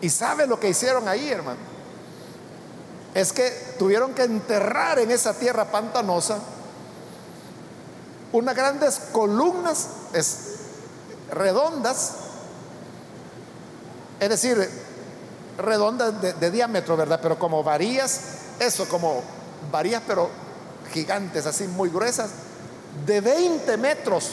[0.00, 1.58] Y sabe lo que hicieron ahí, hermano.
[3.14, 6.38] Es que tuvieron que enterrar en esa tierra pantanosa
[8.32, 9.88] unas grandes columnas
[11.30, 12.12] redondas,
[14.20, 14.70] es decir,
[15.58, 17.20] redondas de, diámetro, ¿verdad?
[17.22, 18.20] Pero como varías,
[18.58, 19.22] eso, como
[19.70, 20.30] varías, pero
[20.92, 22.30] gigantes, así muy gruesas,
[23.06, 24.30] de 20 metros,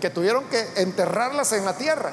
[0.00, 2.12] que tuvieron que enterrarlas en la tierra.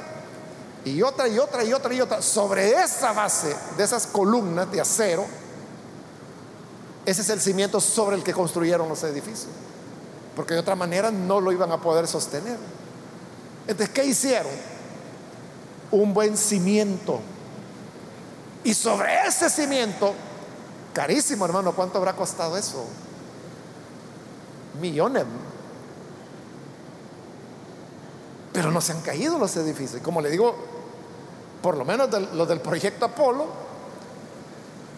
[0.84, 2.22] Y otra y otra y otra y otra.
[2.22, 5.26] Sobre esa base de esas columnas de acero,
[7.06, 9.50] ese es el cimiento sobre el que construyeron los edificios
[10.36, 12.58] porque de otra manera no lo iban a poder sostener.
[13.68, 14.52] Entonces, ¿qué hicieron?
[15.92, 17.22] Un buen cimiento.
[18.66, 20.16] Y sobre ese cimiento,
[20.92, 22.84] carísimo hermano, ¿cuánto habrá costado eso?
[24.82, 25.24] Millones.
[28.52, 30.02] Pero no se han caído los edificios.
[30.02, 30.56] Como le digo,
[31.62, 33.46] por lo menos los del proyecto Apolo,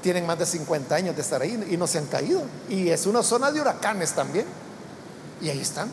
[0.02, 2.44] tienen más de 50 años de estar ahí y no se han caído.
[2.70, 4.46] Y es una zona de huracanes también.
[5.42, 5.90] Y ahí están.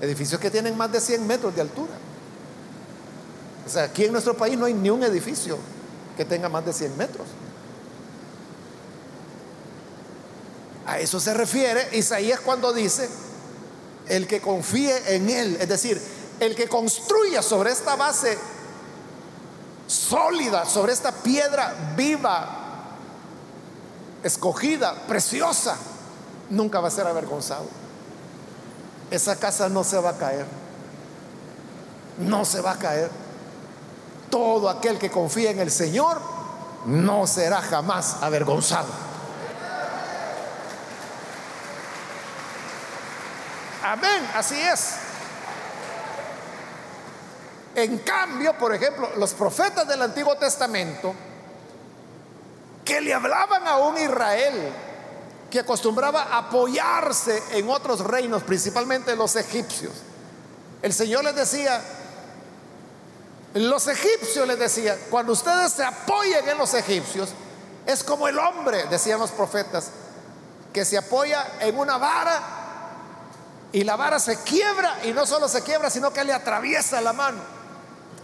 [0.00, 1.92] Edificios que tienen más de 100 metros de altura.
[3.66, 5.58] O sea, aquí en nuestro país no hay ni un edificio
[6.16, 7.26] que tenga más de 100 metros.
[10.86, 13.08] A eso se refiere Isaías cuando dice,
[14.08, 16.00] el que confíe en Él, es decir,
[16.40, 18.36] el que construya sobre esta base
[19.86, 22.96] sólida, sobre esta piedra viva,
[24.22, 25.76] escogida, preciosa,
[26.48, 27.66] nunca va a ser avergonzado.
[29.10, 30.46] Esa casa no se va a caer.
[32.18, 33.10] No se va a caer.
[34.30, 36.20] Todo aquel que confía en el Señor
[36.86, 38.88] no será jamás avergonzado.
[43.82, 44.94] Amén, así es.
[47.74, 51.14] En cambio, por ejemplo, los profetas del Antiguo Testamento
[52.84, 54.72] que le hablaban a un Israel
[55.50, 59.92] que acostumbraba apoyarse en otros reinos, principalmente los egipcios.
[60.82, 61.82] El Señor les decía,
[63.54, 67.30] los egipcios les decía, cuando ustedes se apoyen en los egipcios,
[67.86, 69.90] es como el hombre, decían los profetas,
[70.72, 72.40] que se apoya en una vara
[73.72, 77.12] y la vara se quiebra y no solo se quiebra, sino que le atraviesa la
[77.12, 77.40] mano.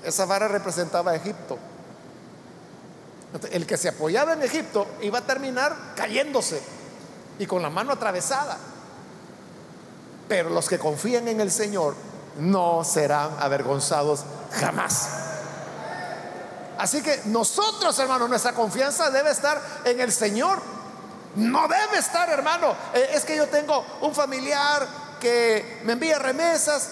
[0.04, 1.58] Esa vara representaba a Egipto.
[3.50, 6.62] El que se apoyaba en Egipto iba a terminar cayéndose
[7.38, 8.56] y con la mano atravesada.
[10.28, 11.94] Pero los que confían en el Señor
[12.38, 14.24] no serán avergonzados
[14.56, 15.08] jamás.
[16.78, 20.60] Así que nosotros, hermanos, nuestra confianza debe estar en el Señor.
[21.36, 22.74] No debe estar, hermano.
[22.94, 24.86] Eh, es que yo tengo un familiar
[25.20, 26.88] que me envía remesas,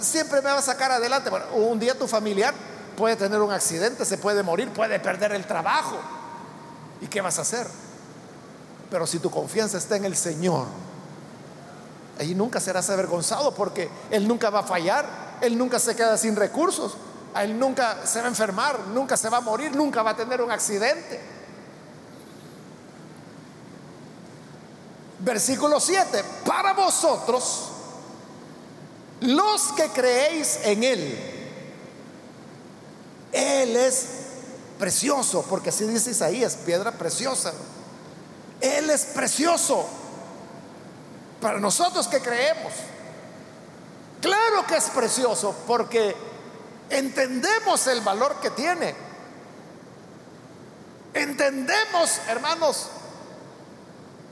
[0.00, 1.30] siempre me va a sacar adelante.
[1.30, 2.54] Bueno, un día tu familiar
[2.96, 5.96] puede tener un accidente, se puede morir, puede perder el trabajo.
[7.00, 7.66] ¿Y qué vas a hacer?
[8.90, 10.66] Pero si tu confianza está en el Señor,
[12.18, 15.06] ahí nunca serás avergonzado porque Él nunca va a fallar,
[15.40, 16.96] Él nunca se queda sin recursos,
[17.42, 20.40] Él nunca se va a enfermar, nunca se va a morir, nunca va a tener
[20.40, 21.20] un accidente.
[25.18, 27.70] Versículo 7, para vosotros,
[29.20, 31.18] los que creéis en Él,
[33.32, 34.06] Él es
[34.78, 37.52] precioso, porque así dice Isaías, piedra preciosa.
[38.60, 39.86] Él es precioso
[41.40, 42.72] para nosotros que creemos.
[44.20, 46.16] Claro que es precioso porque
[46.90, 48.94] entendemos el valor que tiene.
[51.14, 52.88] Entendemos, hermanos,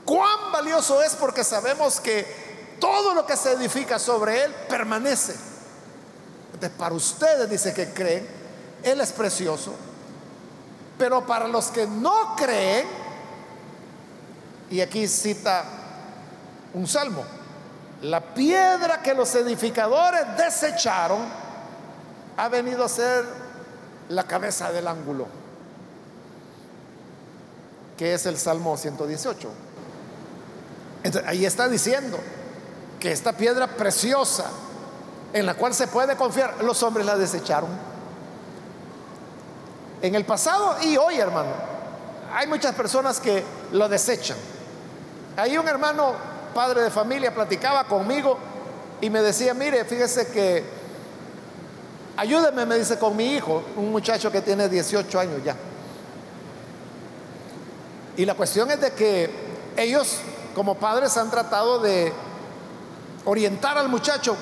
[0.05, 5.35] cuán valioso es porque sabemos que todo lo que se edifica sobre él permanece.
[6.77, 8.27] para ustedes dice que creen,
[8.83, 9.73] él es precioso.
[10.97, 12.87] Pero para los que no creen,
[14.69, 15.63] y aquí cita
[16.73, 17.23] un salmo.
[18.01, 21.44] La piedra que los edificadores desecharon
[22.37, 23.25] ha venido a ser
[24.09, 25.27] la cabeza del ángulo,
[27.97, 29.49] que es el Salmo 118.
[31.03, 32.17] Entonces, ahí está diciendo
[32.99, 34.45] que esta piedra preciosa
[35.33, 37.69] en la cual se puede confiar, los hombres la desecharon.
[40.01, 41.51] En el pasado y hoy, hermano,
[42.33, 44.37] hay muchas personas que lo desechan.
[45.37, 46.13] Ahí un hermano,
[46.53, 48.37] padre de familia, platicaba conmigo
[49.01, 50.63] y me decía, mire, fíjese que,
[52.17, 55.55] ayúdeme, me dice, con mi hijo, un muchacho que tiene 18 años ya.
[58.17, 59.29] Y la cuestión es de que
[59.77, 60.19] ellos
[60.53, 62.13] como padres han tratado de
[63.25, 64.35] orientar al muchacho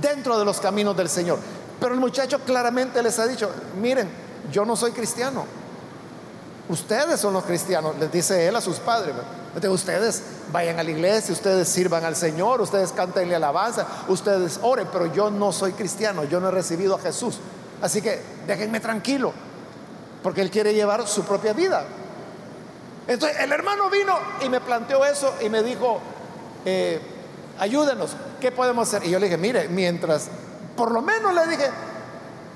[0.00, 1.38] dentro de los caminos del Señor.
[1.80, 3.50] Pero el muchacho claramente les ha dicho,
[3.80, 4.08] miren,
[4.52, 5.44] yo no soy cristiano.
[6.68, 9.14] Ustedes son los cristianos, les dice él a sus padres.
[9.66, 15.12] Ustedes vayan a la iglesia, ustedes sirvan al Señor, ustedes cantenle alabanza, ustedes oren, pero
[15.12, 17.38] yo no soy cristiano, yo no he recibido a Jesús.
[17.82, 19.32] Así que déjenme tranquilo,
[20.22, 21.84] porque él quiere llevar su propia vida.
[23.08, 25.98] Entonces el hermano vino y me planteó eso y me dijo,
[26.64, 27.00] eh,
[27.58, 29.04] ayúdenos, ¿qué podemos hacer?
[29.08, 30.28] Y yo le dije, mire, mientras,
[30.76, 31.68] por lo menos le dije,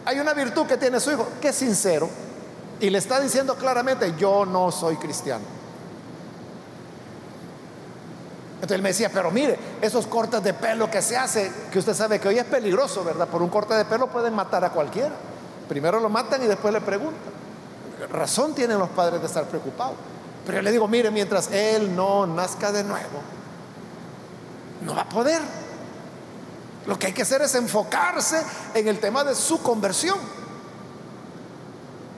[0.05, 2.09] hay una virtud que tiene su hijo, que es sincero,
[2.80, 5.61] y le está diciendo claramente, yo no soy cristiano.
[8.62, 11.94] Entonces él me decía, pero mire, esos cortes de pelo que se hace, que usted
[11.94, 13.26] sabe que hoy es peligroso, ¿verdad?
[13.26, 15.10] Por un corte de pelo pueden matar a cualquiera.
[15.68, 17.32] Primero lo matan y después le preguntan.
[18.08, 19.96] Razón tienen los padres de estar preocupados.
[20.46, 23.20] Pero yo le digo, mire, mientras él no nazca de nuevo,
[24.82, 25.42] no va a poder.
[26.86, 28.44] Lo que hay que hacer es enfocarse
[28.74, 30.18] en el tema de su conversión.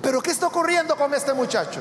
[0.03, 1.81] Pero ¿qué está ocurriendo con este muchacho?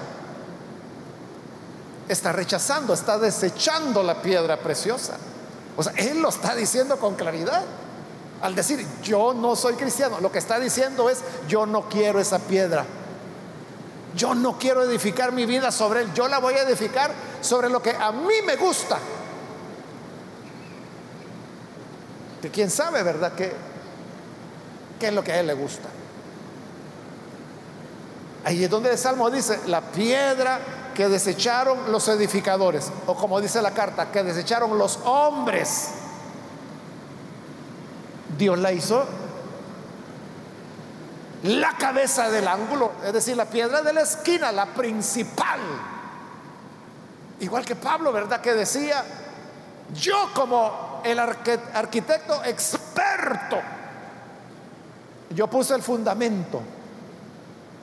[2.08, 5.18] Está rechazando, está desechando la piedra preciosa.
[5.78, 7.64] O sea, él lo está diciendo con claridad.
[8.42, 12.40] Al decir, yo no soy cristiano, lo que está diciendo es, yo no quiero esa
[12.40, 12.86] piedra.
[14.16, 17.82] Yo no quiero edificar mi vida sobre él, yo la voy a edificar sobre lo
[17.82, 19.00] que a mí me gusta.
[22.42, 23.34] Que quién sabe, ¿verdad?
[23.36, 23.54] ¿Qué,
[25.00, 25.88] ¿Qué es lo que a él le gusta?
[28.46, 30.60] Ahí es donde el Salmo dice, la piedra
[30.94, 35.90] que desecharon los edificadores, o como dice la carta, que desecharon los hombres,
[38.38, 39.06] Dios la hizo
[41.44, 45.60] la cabeza del ángulo, es decir, la piedra de la esquina, la principal.
[47.42, 48.40] Igual que Pablo, ¿verdad?
[48.40, 49.04] Que decía,
[49.94, 53.58] yo como el arquitecto experto,
[55.32, 56.62] yo puse el fundamento,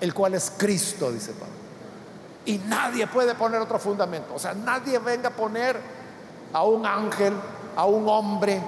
[0.00, 1.59] el cual es Cristo, dice Pablo.
[2.44, 4.34] Y nadie puede poner otro fundamento.
[4.34, 5.78] O sea, nadie venga a poner
[6.52, 7.34] a un ángel,
[7.76, 8.60] a un hombre,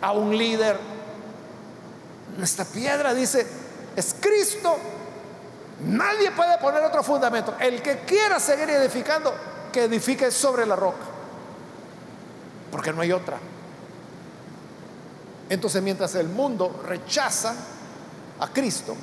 [0.00, 0.78] a un líder.
[2.40, 3.46] Esta piedra dice,
[3.94, 4.76] es Cristo.
[5.84, 7.54] Nadie puede poner otro fundamento.
[7.60, 9.32] El que quiera seguir edificando,
[9.72, 11.04] que edifique sobre la roca.
[12.70, 13.38] Porque no hay otra.
[15.48, 17.54] Entonces mientras el mundo rechaza
[18.40, 18.96] a Cristo,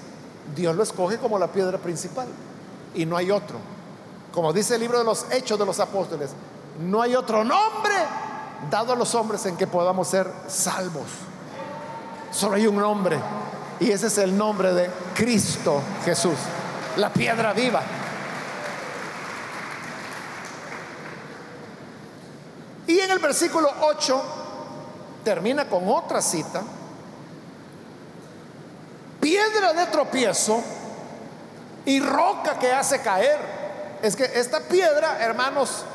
[0.56, 2.28] Dios lo escoge como la piedra principal.
[2.96, 3.58] Y no hay otro.
[4.32, 6.32] Como dice el libro de los Hechos de los Apóstoles,
[6.80, 7.94] no hay otro nombre
[8.70, 11.06] dado a los hombres en que podamos ser salvos.
[12.32, 13.20] Solo hay un nombre
[13.80, 16.38] y ese es el nombre de Cristo Jesús,
[16.98, 17.84] la piedra viva.
[22.88, 24.24] Y en el versículo 8
[25.24, 26.62] termina con otra cita.
[29.20, 30.62] Piedra de tropiezo
[31.86, 33.40] y roca que hace caer.
[34.02, 35.86] Es que esta piedra, hermanos,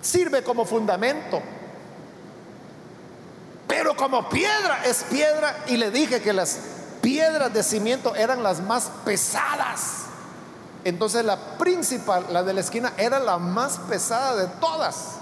[0.00, 1.42] sirve como fundamento
[3.70, 6.58] pero como piedra es piedra y le dije que las
[7.00, 10.06] piedras de cimiento eran las más pesadas.
[10.82, 15.12] Entonces la principal, la de la esquina, era la más pesada de todas.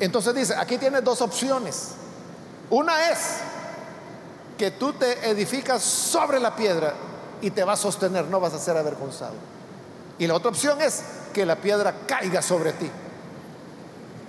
[0.00, 1.90] Entonces dice, aquí tienes dos opciones.
[2.70, 3.18] Una es
[4.56, 6.94] que tú te edificas sobre la piedra
[7.42, 9.34] y te va a sostener, no vas a ser avergonzado.
[10.18, 11.02] Y la otra opción es
[11.34, 12.90] que la piedra caiga sobre ti.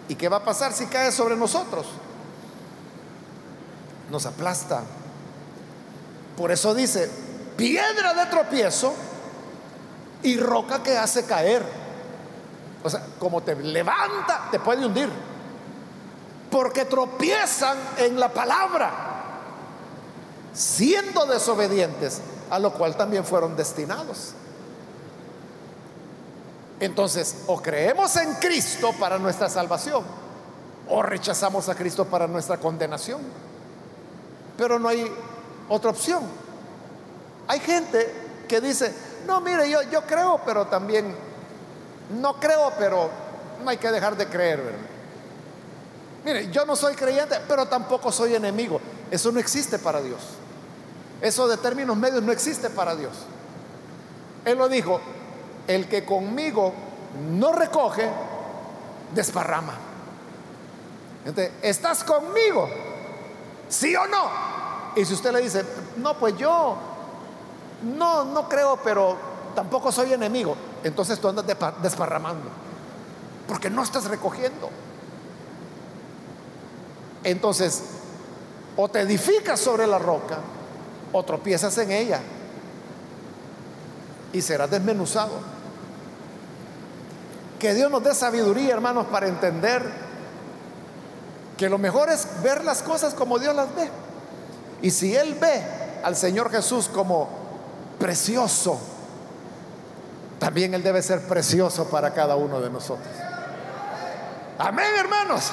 [0.09, 1.85] ¿Y qué va a pasar si cae sobre nosotros?
[4.13, 4.83] nos aplasta.
[6.37, 7.09] Por eso dice,
[7.57, 8.93] piedra de tropiezo
[10.21, 11.63] y roca que hace caer.
[12.83, 15.09] O sea, como te levanta, te puede hundir.
[16.49, 19.22] Porque tropiezan en la palabra,
[20.53, 24.33] siendo desobedientes, a lo cual también fueron destinados.
[26.79, 30.03] Entonces, o creemos en Cristo para nuestra salvación,
[30.89, 33.21] o rechazamos a Cristo para nuestra condenación
[34.57, 35.11] pero no hay
[35.69, 36.23] otra opción.
[37.47, 38.13] Hay gente
[38.47, 38.93] que dice,
[39.25, 41.13] no, mire, yo, yo creo, pero también
[42.21, 43.09] no creo, pero
[43.63, 44.61] no hay que dejar de creer.
[46.23, 48.79] Mire, yo no soy creyente, pero tampoco soy enemigo.
[49.11, 50.21] Eso no existe para Dios.
[51.23, 53.13] Eso de términos medios no existe para Dios.
[54.43, 54.99] Él lo dijo,
[55.67, 56.73] el que conmigo
[57.31, 58.09] no recoge,
[59.15, 59.73] desparrama.
[61.23, 62.69] Entonces, ¿estás conmigo?
[63.69, 64.29] ¿Sí o no?
[64.97, 65.63] Y si usted le dice,
[65.95, 66.75] no, pues yo
[67.83, 69.15] no, no creo, pero
[69.55, 70.57] tampoco soy enemigo.
[70.83, 71.45] entonces tú andas
[71.81, 72.49] desparramando,
[73.47, 74.69] porque no estás recogiendo.
[77.23, 77.81] Entonces,
[78.75, 80.39] o te edificas sobre la roca,
[81.13, 82.19] o tropiezas en ella,
[84.33, 85.31] y serás desmenuzado.
[87.59, 89.89] Que Dios nos dé sabiduría, hermanos, para entender
[91.57, 93.89] que lo mejor es ver las cosas como Dios las ve.
[94.81, 95.63] Y si Él ve
[96.03, 97.29] al Señor Jesús como
[97.99, 98.79] precioso,
[100.39, 103.07] también Él debe ser precioso para cada uno de nosotros.
[104.57, 105.51] Amén, hermanos.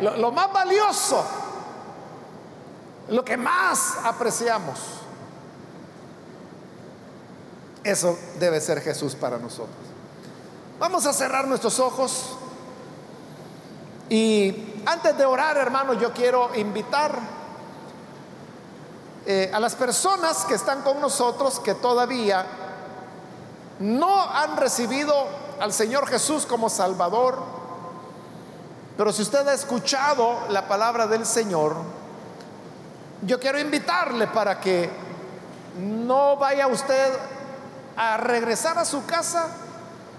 [0.00, 1.24] Lo, lo más valioso,
[3.08, 4.78] lo que más apreciamos,
[7.82, 9.76] eso debe ser Jesús para nosotros.
[10.78, 12.36] Vamos a cerrar nuestros ojos.
[14.08, 17.18] Y antes de orar, hermanos, yo quiero invitar
[19.26, 22.44] eh, a las personas que están con nosotros que todavía
[23.78, 25.14] no han recibido
[25.60, 27.38] al Señor Jesús como Salvador,
[28.96, 31.74] pero si usted ha escuchado la palabra del Señor,
[33.26, 34.88] yo quiero invitarle para que
[35.78, 37.12] no vaya usted
[37.96, 39.48] a regresar a su casa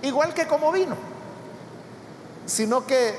[0.02, 0.96] igual que como vino,
[2.46, 3.16] sino que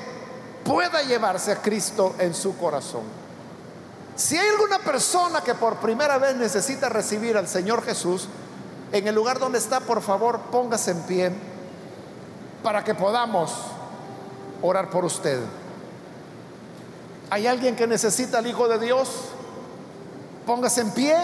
[0.63, 3.03] pueda llevarse a Cristo en su corazón.
[4.15, 8.27] Si hay alguna persona que por primera vez necesita recibir al Señor Jesús,
[8.91, 11.31] en el lugar donde está, por favor, póngase en pie
[12.63, 13.53] para que podamos
[14.61, 15.39] orar por usted.
[17.29, 19.09] ¿Hay alguien que necesita al Hijo de Dios?
[20.47, 21.15] Póngase en pie.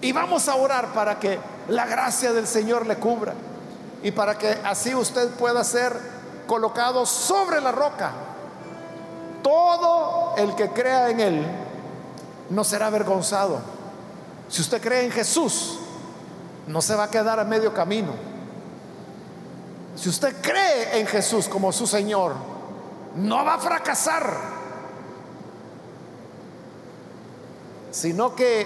[0.00, 3.34] Y vamos a orar para que la gracia del Señor le cubra
[4.04, 5.92] y para que así usted pueda ser
[6.46, 8.12] colocado sobre la roca.
[9.42, 11.46] Todo el que crea en Él
[12.50, 13.60] no será avergonzado.
[14.48, 15.80] Si usted cree en Jesús,
[16.68, 18.12] no se va a quedar a medio camino.
[19.96, 22.34] Si usted cree en Jesús como su Señor,
[23.16, 24.57] no va a fracasar,
[27.98, 28.64] sino que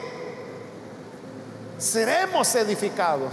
[1.78, 3.33] seremos edificados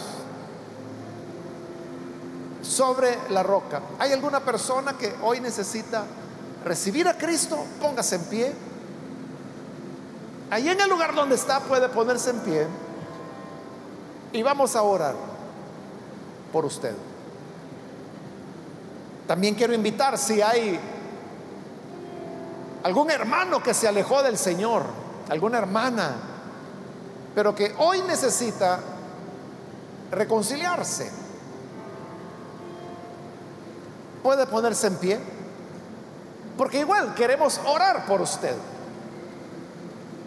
[2.62, 3.82] sobre la roca.
[4.00, 6.06] ¿Hay alguna persona que hoy necesita
[6.64, 7.66] recibir a Cristo?
[7.82, 8.54] Póngase en pie.
[10.50, 12.66] Ahí en el lugar donde está puede ponerse en pie.
[14.32, 15.16] Y vamos a orar
[16.54, 16.96] por usted.
[19.28, 20.80] También quiero invitar si hay
[22.84, 24.84] algún hermano que se alejó del Señor,
[25.30, 26.16] alguna hermana,
[27.36, 28.80] pero que hoy necesita
[30.12, 31.20] reconciliarse
[34.22, 35.20] puede ponerse en pie.
[36.58, 38.56] Porque igual queremos orar por usted.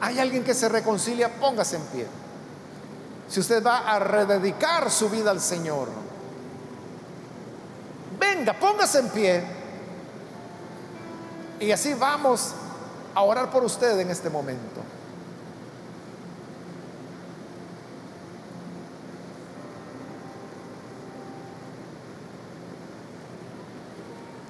[0.01, 2.07] Hay alguien que se reconcilia, póngase en pie.
[3.29, 5.89] Si usted va a rededicar su vida al Señor,
[8.19, 9.45] venga, póngase en pie.
[11.61, 12.55] Y así vamos
[13.15, 14.81] a orar por usted en este momento.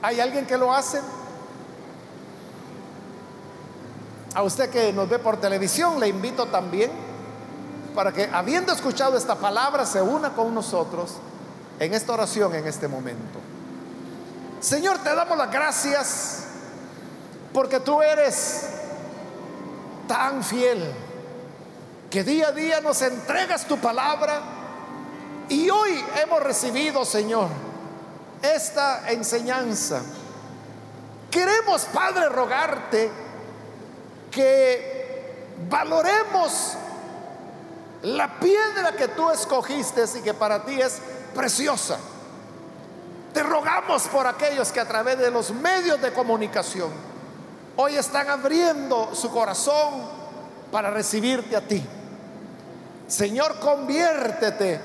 [0.02, 1.00] ¿Hay alguien que lo hace?
[4.34, 6.90] A usted que nos ve por televisión, le invito también
[7.94, 11.14] para que, habiendo escuchado esta palabra, se una con nosotros
[11.78, 13.38] en esta oración en este momento.
[14.60, 16.44] Señor, te damos las gracias
[17.52, 18.66] porque tú eres
[20.08, 20.92] tan fiel
[22.10, 24.40] que día a día nos entregas tu palabra
[25.48, 27.48] y hoy hemos recibido, Señor,
[28.42, 30.02] esta enseñanza.
[31.30, 33.10] Queremos, Padre, rogarte
[34.30, 36.74] que valoremos
[38.02, 41.00] la piedra que tú escogiste y que para ti es
[41.34, 41.98] preciosa.
[43.32, 47.11] Te rogamos por aquellos que a través de los medios de comunicación
[47.76, 50.22] hoy están abriendo su corazón
[50.70, 51.82] para recibirte a ti.
[53.06, 54.80] Señor, conviértete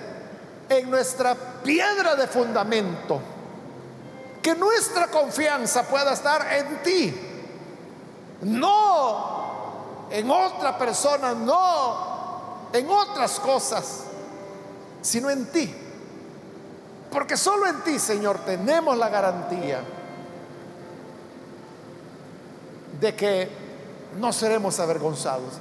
[0.70, 3.22] en nuestra piedra de fundamento
[4.42, 7.16] que nuestra confianza pueda estar en ti,
[8.42, 14.04] no en otra persona, no en otras cosas,
[15.02, 15.74] sino en ti.
[17.12, 19.82] Porque solo en ti, Señor, tenemos la garantía
[23.00, 23.50] de que
[24.18, 25.54] no seremos avergonzados.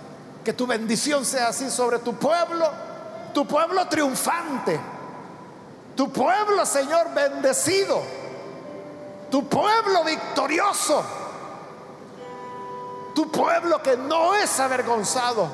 [0.45, 2.70] Que tu bendición sea así sobre tu pueblo,
[3.34, 4.78] tu pueblo triunfante,
[5.97, 8.26] tu pueblo, Señor, bendecido
[9.30, 11.05] tu pueblo victorioso,
[13.14, 15.49] tu pueblo que no es avergonzado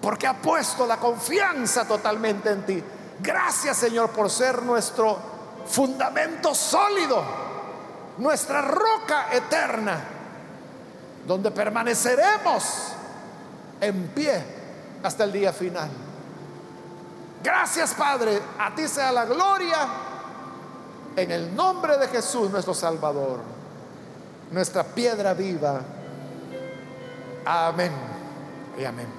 [0.00, 2.84] porque ha puesto la confianza totalmente en ti.
[3.20, 5.18] Gracias Señor por ser nuestro
[5.66, 7.22] fundamento sólido,
[8.18, 10.00] nuestra roca eterna,
[11.28, 12.88] donde permaneceremos
[13.80, 14.42] en pie
[15.02, 15.90] hasta el día final.
[17.44, 19.86] Gracias Padre, a ti sea la gloria
[21.14, 23.40] en el nombre de Jesús nuestro Salvador,
[24.50, 25.82] nuestra piedra viva.
[27.44, 27.92] Amén
[28.78, 29.17] y amén.